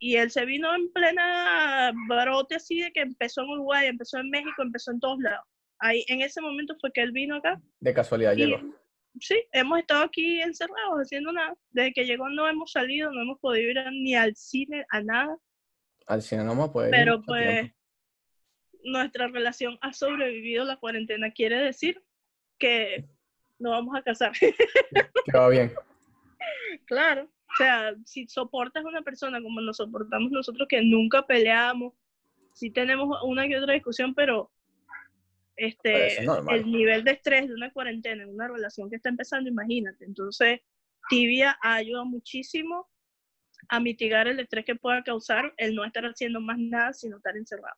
Y 0.00 0.16
él 0.16 0.30
se 0.30 0.44
vino 0.44 0.72
en 0.74 0.92
plena 0.92 1.92
brote 2.08 2.54
así 2.54 2.80
de 2.80 2.92
que 2.92 3.00
empezó 3.00 3.42
en 3.42 3.50
Uruguay, 3.50 3.86
empezó 3.86 4.18
en 4.18 4.30
México, 4.30 4.62
empezó 4.62 4.92
en 4.92 5.00
todos 5.00 5.18
lados. 5.18 5.44
Ahí, 5.80 6.04
en 6.08 6.20
ese 6.20 6.40
momento 6.40 6.76
fue 6.80 6.92
que 6.92 7.02
él 7.02 7.12
vino 7.12 7.36
acá. 7.36 7.60
De 7.80 7.94
casualidad 7.94 8.32
Y, 8.34 8.46
llegó. 8.46 8.60
Sí, 9.20 9.42
hemos 9.52 9.78
estado 9.78 10.04
aquí 10.04 10.40
encerrados 10.40 11.00
haciendo 11.00 11.32
nada. 11.32 11.54
Desde 11.70 11.92
que 11.92 12.04
llegó 12.04 12.28
no 12.28 12.48
hemos 12.48 12.72
salido, 12.72 13.10
no 13.12 13.22
hemos 13.22 13.38
podido 13.40 13.70
ir 13.70 13.92
ni 13.92 14.14
al 14.14 14.34
cine, 14.36 14.84
a 14.90 15.02
nada. 15.02 15.36
Al 16.06 16.22
cine 16.22 16.44
no 16.44 16.72
poder 16.72 16.88
ir 16.88 16.98
Pero 16.98 17.22
pues 17.22 17.70
nuestra 18.84 19.28
relación 19.28 19.78
ha 19.80 19.92
sobrevivido 19.92 20.64
la 20.64 20.76
cuarentena. 20.76 21.32
Quiere 21.32 21.58
decir 21.58 22.02
que 22.58 23.08
nos 23.58 23.72
vamos 23.72 23.96
a 23.96 24.02
casar. 24.02 24.32
Que 25.24 25.36
va 25.36 25.48
bien. 25.48 25.72
claro. 26.86 27.24
O 27.24 27.56
sea, 27.56 27.94
si 28.04 28.26
soportas 28.28 28.84
a 28.84 28.88
una 28.88 29.02
persona 29.02 29.42
como 29.42 29.60
nos 29.60 29.78
soportamos 29.78 30.30
nosotros, 30.30 30.66
que 30.68 30.82
nunca 30.82 31.26
peleamos, 31.26 31.92
si 32.52 32.70
tenemos 32.70 33.18
una 33.24 33.46
que 33.46 33.58
otra 33.58 33.74
discusión, 33.74 34.14
pero 34.14 34.50
este, 35.58 36.22
el 36.22 36.70
nivel 36.70 37.04
de 37.04 37.12
estrés 37.12 37.48
de 37.48 37.54
una 37.54 37.72
cuarentena 37.72 38.22
en 38.22 38.30
una 38.30 38.48
relación 38.48 38.88
que 38.88 38.96
está 38.96 39.08
empezando, 39.08 39.50
imagínate. 39.50 40.04
Entonces, 40.04 40.60
Tibia 41.08 41.58
ha 41.62 41.74
ayudado 41.74 42.06
muchísimo 42.06 42.88
a 43.68 43.80
mitigar 43.80 44.28
el 44.28 44.40
estrés 44.40 44.64
que 44.64 44.76
pueda 44.76 45.02
causar 45.02 45.52
el 45.56 45.74
no 45.74 45.84
estar 45.84 46.04
haciendo 46.04 46.40
más 46.40 46.58
nada 46.58 46.92
sino 46.92 47.16
estar 47.16 47.36
encerrado. 47.36 47.76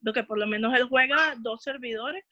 Lo 0.00 0.12
que 0.12 0.24
por 0.24 0.38
lo 0.38 0.46
menos 0.46 0.74
él 0.74 0.84
juega 0.88 1.34
dos 1.38 1.62
servidores 1.62 2.24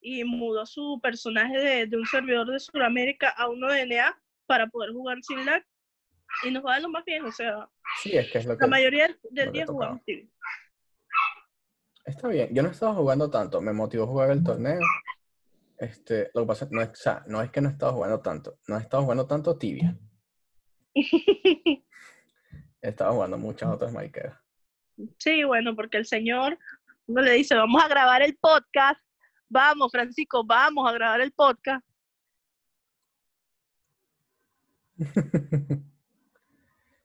y 0.00 0.24
mudó 0.24 0.66
su 0.66 0.98
personaje 1.02 1.58
de, 1.58 1.86
de 1.86 1.96
un 1.96 2.06
servidor 2.06 2.50
de 2.50 2.58
Sudamérica 2.58 3.30
a 3.30 3.48
uno 3.48 3.68
de 3.68 3.86
NA 3.86 4.20
para 4.46 4.66
poder 4.66 4.92
jugar 4.92 5.18
sin 5.22 5.44
lag 5.46 5.64
y 6.44 6.50
nos 6.50 6.64
va 6.64 6.70
a 6.70 6.74
dar 6.74 6.82
lo 6.82 6.88
más 6.88 7.04
bien. 7.04 7.24
O 7.24 7.32
sea, 7.32 7.68
Sí, 7.98 8.16
es 8.16 8.30
que 8.30 8.38
es 8.38 8.46
lo 8.46 8.56
que 8.56 8.64
la 8.64 8.68
mayoría 8.68 9.08
del, 9.30 9.46
que 9.46 9.52
día 9.52 9.66
jugamos 9.66 10.02
Tibia. 10.04 10.26
Está 12.10 12.28
bien. 12.28 12.54
Yo 12.54 12.62
no 12.62 12.70
estaba 12.70 12.94
jugando 12.94 13.30
tanto. 13.30 13.60
Me 13.60 13.72
motivó 13.72 14.04
a 14.04 14.08
jugar 14.08 14.30
el 14.30 14.44
torneo. 14.44 14.80
Este, 15.78 16.30
lo 16.34 16.42
que 16.42 16.46
pasa 16.46 16.68
no 16.70 16.82
es, 16.82 16.90
o 16.90 16.94
sea, 16.94 17.24
no 17.26 17.40
es 17.40 17.50
que 17.50 17.60
no 17.60 17.70
estaba 17.70 17.92
jugando 17.92 18.20
tanto. 18.20 18.58
No 18.68 18.76
he 18.76 18.80
estado 18.80 19.02
jugando 19.02 19.26
tanto 19.26 19.56
tibia. 19.56 19.96
He 22.82 22.88
estado 22.88 23.12
jugando 23.12 23.36
muchas 23.38 23.68
otras 23.70 23.92
mariqueras. 23.92 24.38
Sí, 25.18 25.44
bueno, 25.44 25.76
porque 25.76 25.98
el 25.98 26.06
señor 26.06 26.58
uno 27.06 27.22
le 27.22 27.32
dice, 27.32 27.54
vamos 27.54 27.82
a 27.82 27.88
grabar 27.88 28.22
el 28.22 28.36
podcast. 28.36 29.00
Vamos, 29.48 29.90
Francisco, 29.90 30.44
vamos 30.44 30.88
a 30.88 30.92
grabar 30.92 31.20
el 31.20 31.32
podcast. 31.32 31.84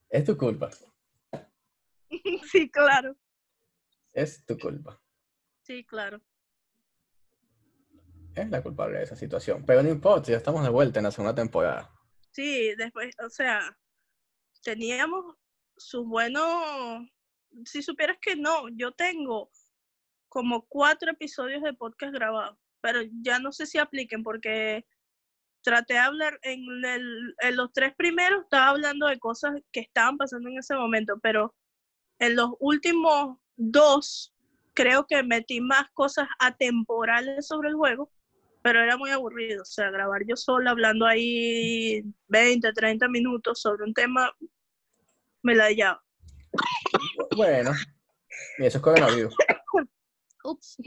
Es 0.10 0.24
tu 0.24 0.38
culpa. 0.38 0.70
sí, 2.52 2.70
claro. 2.70 3.18
Es 4.16 4.46
tu 4.46 4.58
culpa. 4.58 5.00
Sí, 5.62 5.84
claro. 5.86 6.22
Es 8.34 8.50
la 8.50 8.64
culpable 8.64 8.98
de 8.98 9.04
esa 9.04 9.16
situación. 9.16 9.66
Pero 9.66 9.84
no 9.84 9.90
importa, 9.90 10.32
ya 10.32 10.38
estamos 10.38 10.64
de 10.64 10.70
vuelta 10.70 11.00
en 11.00 11.04
la 11.04 11.12
segunda 11.12 11.36
temporada. 11.36 11.92
Sí, 12.32 12.74
después, 12.76 13.14
o 13.24 13.30
sea, 13.30 13.78
teníamos 14.64 15.36
sus 15.78 16.06
buenos, 16.08 17.06
si 17.66 17.82
supieras 17.84 18.18
que 18.22 18.36
no, 18.36 18.68
yo 18.70 18.94
tengo 18.94 19.52
como 20.30 20.66
cuatro 20.68 21.12
episodios 21.12 21.62
de 21.62 21.74
podcast 21.74 22.14
grabados, 22.14 22.58
pero 22.82 23.00
ya 23.22 23.40
no 23.40 23.52
sé 23.52 23.66
si 23.66 23.78
apliquen 23.78 24.24
porque 24.24 24.86
traté 25.62 25.94
de 25.96 26.00
hablar 26.00 26.40
en, 26.44 26.60
el- 26.86 27.36
en 27.40 27.56
los 27.56 27.72
tres 27.74 27.94
primeros, 27.96 28.44
estaba 28.44 28.70
hablando 28.70 29.08
de 29.08 29.20
cosas 29.20 29.54
que 29.72 29.80
estaban 29.82 30.18
pasando 30.18 30.50
en 30.50 30.58
ese 30.58 30.76
momento, 30.76 31.20
pero 31.22 31.56
en 32.20 32.36
los 32.36 32.52
últimos 32.60 33.38
dos 33.56 34.34
creo 34.74 35.06
que 35.08 35.24
metí 35.24 35.62
más 35.62 35.90
cosas 35.94 36.28
atemporales 36.40 37.48
sobre 37.48 37.70
el 37.70 37.76
juego, 37.76 38.12
pero 38.62 38.82
era 38.82 38.98
muy 38.98 39.12
aburrido, 39.12 39.62
o 39.62 39.66
sea, 39.66 39.90
grabar 39.92 40.22
yo 40.28 40.36
sola 40.36 40.72
hablando 40.72 41.06
ahí 41.06 42.04
20, 42.28 42.74
30 42.74 43.08
minutos 43.08 43.62
sobre 43.62 43.84
un 43.86 43.94
tema, 43.94 44.30
me 45.44 45.56
la 45.56 45.66
hallaba. 45.66 46.04
Bueno, 47.36 47.72
y 48.58 48.66
eso 48.66 48.78
es 48.80 48.84
coronavirus. 48.84 49.36
Ups. 50.44 50.78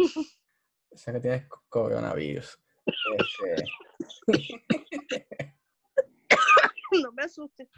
Sé 0.95 1.13
que 1.13 1.21
tienes 1.21 1.47
co- 1.47 1.63
coronavirus. 1.69 2.59
Este, 3.19 3.65
no 7.03 7.13
me 7.13 7.23
asustes. 7.23 7.69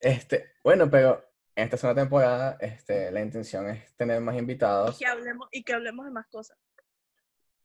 este, 0.00 0.52
bueno, 0.64 0.90
pero 0.90 1.22
en 1.60 1.64
esta 1.64 1.76
segunda 1.76 2.02
temporada 2.02 2.56
este, 2.60 3.10
la 3.10 3.20
intención 3.20 3.68
es 3.68 3.94
tener 3.96 4.20
más 4.20 4.36
invitados, 4.36 4.98
Que 4.98 5.06
hablemos, 5.06 5.48
y 5.52 5.62
que 5.62 5.72
hablemos 5.74 6.06
de 6.06 6.10
más 6.12 6.26
cosas. 6.28 6.58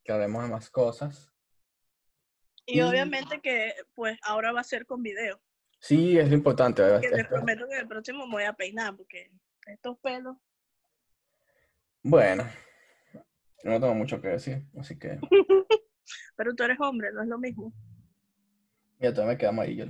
que 0.04 0.12
hablemos 0.12 0.44
de 0.44 0.50
más 0.50 0.70
cosas. 0.70 1.32
Y 2.66 2.80
Y- 2.80 2.82
obviamente 2.82 3.42
que 3.42 3.74
pues 3.94 4.18
ahora 4.24 4.52
va 4.52 4.60
a 4.62 4.64
ser 4.64 4.86
con 4.86 5.02
video. 5.02 5.42
Sí, 5.80 6.18
es 6.18 6.30
lo 6.30 6.36
importante. 6.36 6.84
Que 7.02 7.10
les 7.10 7.28
prometo 7.28 7.68
que 7.68 7.78
el 7.78 7.88
próximo 7.88 8.26
me 8.28 8.34
voy 8.34 8.44
a 8.44 8.54
peinar 8.54 8.96
porque 8.96 9.32
estos 9.68 9.98
pelos. 10.00 10.36
Bueno, 12.04 12.44
no 13.64 13.80
tengo 13.80 13.94
mucho 13.96 14.22
que 14.22 14.28
decir, 14.30 14.64
así 14.80 14.98
que 15.00 15.20
Pero 16.36 16.54
tú 16.54 16.64
eres 16.64 16.78
hombre, 16.80 17.12
no 17.14 17.22
es 17.24 17.28
lo 17.28 17.38
mismo. 17.40 17.74
ya 19.00 19.12
todavía 19.14 19.34
me 19.34 19.38
queda 19.40 19.50
amarillo. 19.50 19.88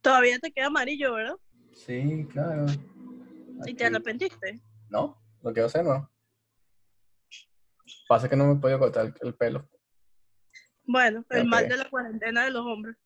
Todavía 0.00 0.38
te 0.38 0.52
queda 0.52 0.66
amarillo, 0.66 1.14
¿verdad? 1.14 1.36
Sí, 1.74 2.26
claro. 2.30 2.66
¿Y 3.66 3.74
te 3.74 3.86
arrepentiste? 3.86 4.60
No, 4.90 5.20
lo 5.42 5.52
quiero 5.52 5.66
hacer, 5.66 5.84
no. 5.84 6.10
Pasa 8.08 8.28
que 8.28 8.36
no 8.36 8.46
me 8.46 8.60
puedo 8.60 8.78
cortar 8.78 9.06
el, 9.06 9.14
el 9.20 9.34
pelo. 9.34 9.68
Bueno, 10.84 11.24
el 11.30 11.46
mal 11.46 11.68
de 11.68 11.76
la 11.76 11.88
cuarentena 11.88 12.44
de 12.44 12.50
los 12.50 12.64
hombres. 12.64 12.96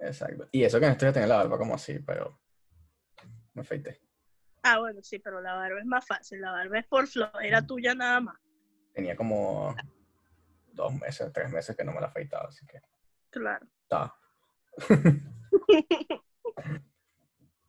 Exacto. 0.00 0.48
Y 0.52 0.64
eso 0.64 0.78
que 0.80 0.86
no 0.86 0.92
estoy 0.92 1.12
teniendo 1.12 1.34
la 1.34 1.42
barba 1.42 1.58
como 1.58 1.74
así, 1.74 1.98
pero 2.00 2.40
me 3.54 3.62
afeité. 3.62 4.00
Ah, 4.62 4.78
bueno, 4.80 5.00
sí, 5.02 5.18
pero 5.18 5.40
la 5.40 5.54
barba 5.54 5.78
es 5.78 5.86
más 5.86 6.04
fácil. 6.06 6.40
La 6.40 6.50
barba 6.52 6.78
es 6.78 6.86
por 6.86 7.06
flojera 7.06 7.66
tuya 7.66 7.94
nada 7.94 8.20
más. 8.20 8.36
Tenía 8.92 9.16
como 9.16 9.74
dos 10.72 10.92
meses, 10.94 11.32
tres 11.32 11.50
meses 11.50 11.76
que 11.76 11.84
no 11.84 11.92
me 11.92 12.00
la 12.00 12.08
afeitaba, 12.08 12.48
así 12.48 12.66
que 12.66 12.80
Claro. 13.30 13.66
está. 13.82 14.14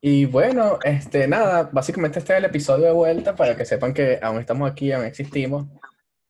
Y 0.02 0.26
bueno, 0.26 0.80
este, 0.84 1.28
nada, 1.28 1.70
básicamente 1.72 2.20
este 2.20 2.34
es 2.34 2.40
el 2.40 2.46
episodio 2.46 2.86
de 2.86 2.92
vuelta 2.94 3.36
para 3.36 3.56
que 3.58 3.66
sepan 3.66 3.94
que 3.94 4.18
aún 4.22 4.40
estamos 4.40 4.70
aquí, 4.72 4.92
aún 4.92 5.06
existimos. 5.06 5.68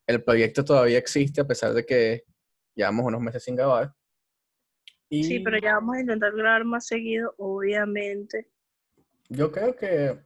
El 0.08 0.24
proyecto 0.24 0.66
todavía 0.66 0.98
existe 0.98 1.42
a 1.42 1.48
pesar 1.48 1.74
de 1.74 1.86
que 1.86 2.24
llevamos 2.76 3.06
unos 3.06 3.22
meses 3.22 3.44
sin 3.44 3.56
grabar. 3.56 3.94
Y 5.08 5.24
Sí, 5.24 5.40
pero 5.40 5.60
ya 5.60 5.76
vamos 5.76 5.98
a 5.98 6.00
intentar 6.02 6.34
grabar 6.34 6.66
más 6.66 6.88
seguido, 6.88 7.34
obviamente. 7.38 8.50
yo 9.30 9.52
creo 9.52 9.76
que 9.76 10.20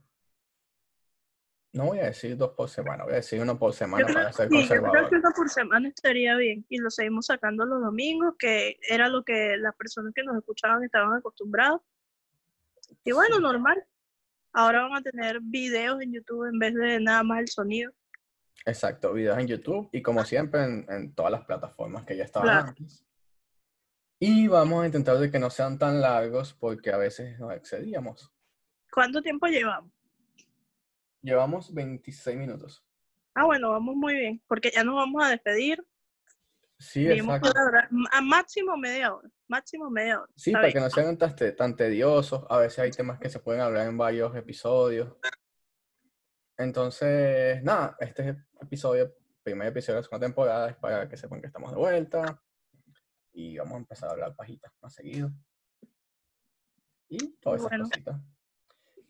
no 1.73 1.87
voy 1.87 1.99
a 1.99 2.05
decir 2.05 2.37
dos 2.37 2.51
por 2.51 2.69
semana, 2.69 3.03
voy 3.03 3.13
a 3.13 3.17
decir 3.17 3.41
uno 3.41 3.57
por 3.57 3.73
semana 3.73 4.05
creo, 4.05 4.15
para 4.15 4.31
ser 4.31 4.47
sí, 4.47 4.61
yo 4.61 4.67
creo 4.67 4.81
conservador. 4.81 5.09
que 5.09 5.15
uno 5.15 5.29
por 5.35 5.49
semana 5.49 5.87
estaría 5.89 6.35
bien. 6.37 6.65
Y 6.69 6.77
lo 6.77 6.89
seguimos 6.89 7.25
sacando 7.25 7.65
los 7.65 7.81
domingos, 7.81 8.35
que 8.37 8.77
era 8.87 9.09
lo 9.09 9.23
que 9.23 9.57
las 9.57 9.75
personas 9.75 10.13
que 10.13 10.23
nos 10.23 10.37
escuchaban 10.37 10.83
estaban 10.83 11.17
acostumbrados. 11.17 11.81
Y 13.03 13.11
bueno, 13.11 13.39
normal. 13.39 13.83
Ahora 14.53 14.83
van 14.83 14.97
a 14.97 15.01
tener 15.01 15.39
videos 15.41 16.01
en 16.01 16.13
YouTube 16.13 16.45
en 16.45 16.59
vez 16.59 16.73
de 16.75 16.99
nada 16.99 17.23
más 17.23 17.39
el 17.39 17.47
sonido. 17.47 17.91
Exacto, 18.65 19.11
videos 19.13 19.37
en 19.39 19.47
YouTube 19.47 19.89
y 19.91 20.01
como 20.01 20.23
siempre 20.23 20.63
en, 20.63 20.85
en 20.89 21.13
todas 21.13 21.31
las 21.31 21.43
plataformas 21.45 22.05
que 22.05 22.15
ya 22.15 22.23
estaban 22.23 22.47
Claro. 22.49 22.67
antes. 22.69 23.05
Y 24.19 24.47
vamos 24.47 24.83
a 24.83 24.85
intentar 24.85 25.17
de 25.17 25.29
que 25.31 25.39
no 25.39 25.49
sean 25.49 25.77
tan 25.77 25.99
largos 25.99 26.53
porque 26.53 26.91
a 26.91 26.97
veces 26.97 27.37
nos 27.39 27.51
excedíamos. 27.53 28.31
¿Cuánto 28.91 29.21
tiempo 29.21 29.47
llevamos? 29.47 29.91
Llevamos 31.21 31.73
26 31.73 32.37
minutos. 32.37 32.85
Ah, 33.35 33.45
bueno, 33.45 33.71
vamos 33.71 33.95
muy 33.95 34.13
bien, 34.13 34.41
porque 34.47 34.71
ya 34.73 34.83
nos 34.83 34.95
vamos 34.95 35.23
a 35.25 35.29
despedir. 35.29 35.83
Sí, 36.83 37.05
que 37.05 37.13
exacto. 37.13 37.49
a 38.11 38.21
máximo 38.21 38.75
media 38.77 39.13
hora. 39.15 39.29
Máximo 39.47 39.89
media 39.89 40.19
hora. 40.21 40.31
Sí, 40.35 40.51
para 40.51 40.65
bien. 40.65 40.73
que 40.73 40.79
no 40.81 40.89
sean 40.89 41.17
tan, 41.17 41.35
tan 41.55 41.75
tediosos. 41.75 42.43
A 42.49 42.57
veces 42.57 42.79
hay 42.79 42.91
temas 42.91 43.19
que 43.19 43.29
se 43.29 43.39
pueden 43.39 43.61
hablar 43.61 43.87
en 43.87 43.97
varios 43.97 44.35
episodios. 44.35 45.15
Entonces, 46.57 47.63
nada, 47.63 47.95
este 47.99 48.37
episodio, 48.61 49.15
primer 49.41 49.67
episodio 49.69 49.95
de 49.95 50.01
la 50.01 50.03
segunda 50.03 50.27
temporada, 50.27 50.69
es 50.69 50.75
para 50.75 51.07
que 51.09 51.17
sepan 51.17 51.41
que 51.41 51.47
estamos 51.47 51.71
de 51.71 51.77
vuelta. 51.77 52.41
Y 53.33 53.57
vamos 53.57 53.73
a 53.73 53.77
empezar 53.77 54.09
a 54.09 54.11
hablar 54.13 54.35
pajitas 54.35 54.71
más 54.81 54.93
seguido. 54.93 55.31
Y 57.09 57.35
todas 57.37 57.61
esas 57.61 57.69
Bueno. 57.71 57.85
cositas. 57.89 58.19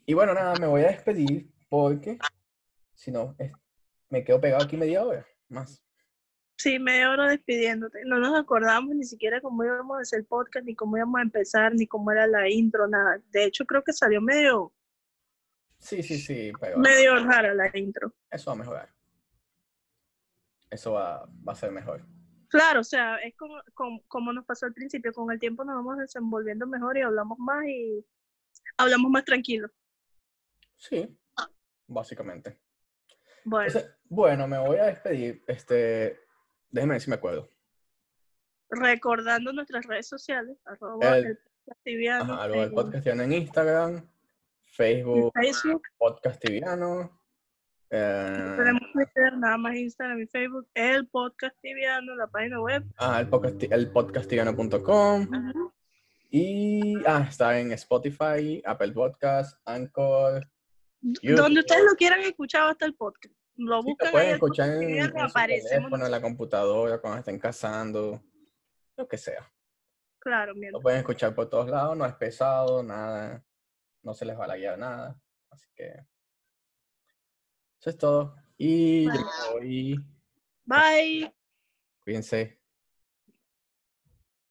Y 0.06 0.14
bueno, 0.14 0.34
nada, 0.34 0.54
me 0.58 0.66
voy 0.66 0.82
a 0.82 0.88
despedir 0.88 1.50
porque 1.68 2.18
si 2.94 3.10
no, 3.10 3.34
es- 3.38 3.52
me 4.08 4.24
quedo 4.24 4.40
pegado 4.40 4.64
aquí 4.64 4.76
media 4.76 5.04
hora 5.04 5.26
más. 5.48 5.83
Sí, 6.64 6.78
media 6.78 7.10
hora 7.10 7.28
despidiéndote. 7.28 8.06
No 8.06 8.18
nos 8.18 8.40
acordamos 8.40 8.96
ni 8.96 9.04
siquiera 9.04 9.38
cómo 9.42 9.62
íbamos 9.64 9.98
a 9.98 10.00
hacer 10.00 10.20
el 10.20 10.24
podcast, 10.24 10.64
ni 10.64 10.74
cómo 10.74 10.96
íbamos 10.96 11.18
a 11.18 11.22
empezar, 11.22 11.74
ni 11.74 11.86
cómo 11.86 12.10
era 12.10 12.26
la 12.26 12.48
intro, 12.48 12.88
nada. 12.88 13.20
De 13.32 13.44
hecho, 13.44 13.66
creo 13.66 13.84
que 13.84 13.92
salió 13.92 14.22
medio, 14.22 14.72
Sí, 15.78 16.02
sí, 16.02 16.16
sí, 16.16 16.52
pero 16.58 16.78
medio 16.78 17.22
rara 17.22 17.52
la 17.52 17.70
intro. 17.76 18.14
eso 18.30 18.46
va 18.50 18.54
a 18.54 18.58
mejorar. 18.58 18.88
Eso 20.70 20.92
va, 20.92 21.28
va 21.46 21.52
a 21.52 21.54
ser 21.54 21.70
mejor. 21.70 22.02
Claro, 22.48 22.80
o 22.80 22.84
sea, 22.84 23.16
es 23.16 23.36
como, 23.36 23.60
como, 23.74 24.02
como 24.08 24.32
nos 24.32 24.46
pasó 24.46 24.64
al 24.64 24.72
principio, 24.72 25.12
con 25.12 25.30
el 25.30 25.38
tiempo 25.38 25.66
nos 25.66 25.76
vamos 25.76 25.98
desenvolviendo 25.98 26.66
mejor 26.66 26.96
y 26.96 27.02
hablamos 27.02 27.38
más 27.40 27.62
y 27.66 28.06
hablamos 28.78 29.10
más 29.10 29.26
tranquilo. 29.26 29.68
Sí, 30.78 31.14
básicamente. 31.86 32.58
Bueno, 33.44 33.66
Entonces, 33.66 33.94
bueno, 34.04 34.48
me 34.48 34.58
voy 34.58 34.78
a 34.78 34.86
despedir. 34.86 35.44
Este, 35.46 36.23
déjenme 36.74 36.94
ver 36.94 37.00
si 37.00 37.08
me 37.10 37.16
acuerdo. 37.16 37.48
recordando 38.70 39.52
nuestras 39.52 39.86
redes 39.86 40.08
sociales, 40.08 40.58
arroba 40.64 41.16
El- 41.18 41.26
el 41.26 41.38
podcast 41.38 41.84
tibiano 41.84 42.24
Ajá, 42.34 42.42
algo 42.42 42.56
del 42.60 42.68
en 42.68 42.74
podcast 42.74 43.04
tiviano 43.04 43.22
en 43.22 43.32
Instagram, 43.32 44.08
Facebook, 44.72 45.32
Facebook, 45.34 45.82
podcast 45.98 46.40
tiviano. 46.42 47.20
eh, 47.90 48.54
tenemos 48.56 48.82
Twitter, 48.92 49.36
nada 49.38 49.56
más 49.56 49.76
Instagram 49.76 50.20
y 50.22 50.26
Facebook, 50.26 50.66
el 50.74 51.06
podcast 51.06 51.56
tibiano, 51.62 52.16
la 52.16 52.26
página 52.26 52.60
web. 52.60 52.84
ah, 52.96 53.20
el 53.20 53.28
podcast, 53.28 53.62
el. 53.62 55.28
Y 56.30 56.94
ah, 57.06 57.26
está 57.28 57.60
en 57.60 57.70
Spotify, 57.72 58.60
Apple 58.66 58.90
Podcast, 58.92 59.56
Anchor. 59.64 60.50
YouTube. 61.00 61.36
Donde 61.36 61.60
ustedes 61.60 61.84
lo 61.84 61.94
quieran 61.94 62.20
escuchar 62.20 62.68
hasta 62.70 62.86
el 62.86 62.94
podcast. 62.94 63.33
Lo 63.56 63.82
Sí, 63.82 63.88
buscan 63.88 64.06
lo 64.08 64.12
pueden 64.12 64.28
ahí, 64.28 64.34
escuchar 64.34 64.70
en, 64.70 64.82
en 64.98 65.28
su 65.28 65.34
teléfono, 65.68 66.04
en 66.06 66.10
la 66.10 66.20
computadora, 66.20 66.98
cuando 67.00 67.18
estén 67.20 67.38
cazando, 67.38 68.22
lo 68.96 69.08
que 69.08 69.16
sea. 69.18 69.50
Claro, 70.18 70.54
Lo 70.54 70.60
mientras. 70.60 70.82
pueden 70.82 70.98
escuchar 71.00 71.34
por 71.34 71.48
todos 71.48 71.68
lados, 71.68 71.96
no 71.96 72.04
es 72.06 72.14
pesado, 72.14 72.82
nada, 72.82 73.44
no 74.02 74.14
se 74.14 74.24
les 74.24 74.38
va 74.38 74.44
a 74.44 74.48
laguear 74.48 74.78
nada. 74.78 75.20
Así 75.50 75.68
que 75.74 75.84
eso 77.78 77.90
es 77.90 77.98
todo. 77.98 78.34
Y 78.56 79.04
yo 79.04 79.12
voy. 79.52 79.96
Bye. 80.64 81.32
Cuídense. 82.02 82.58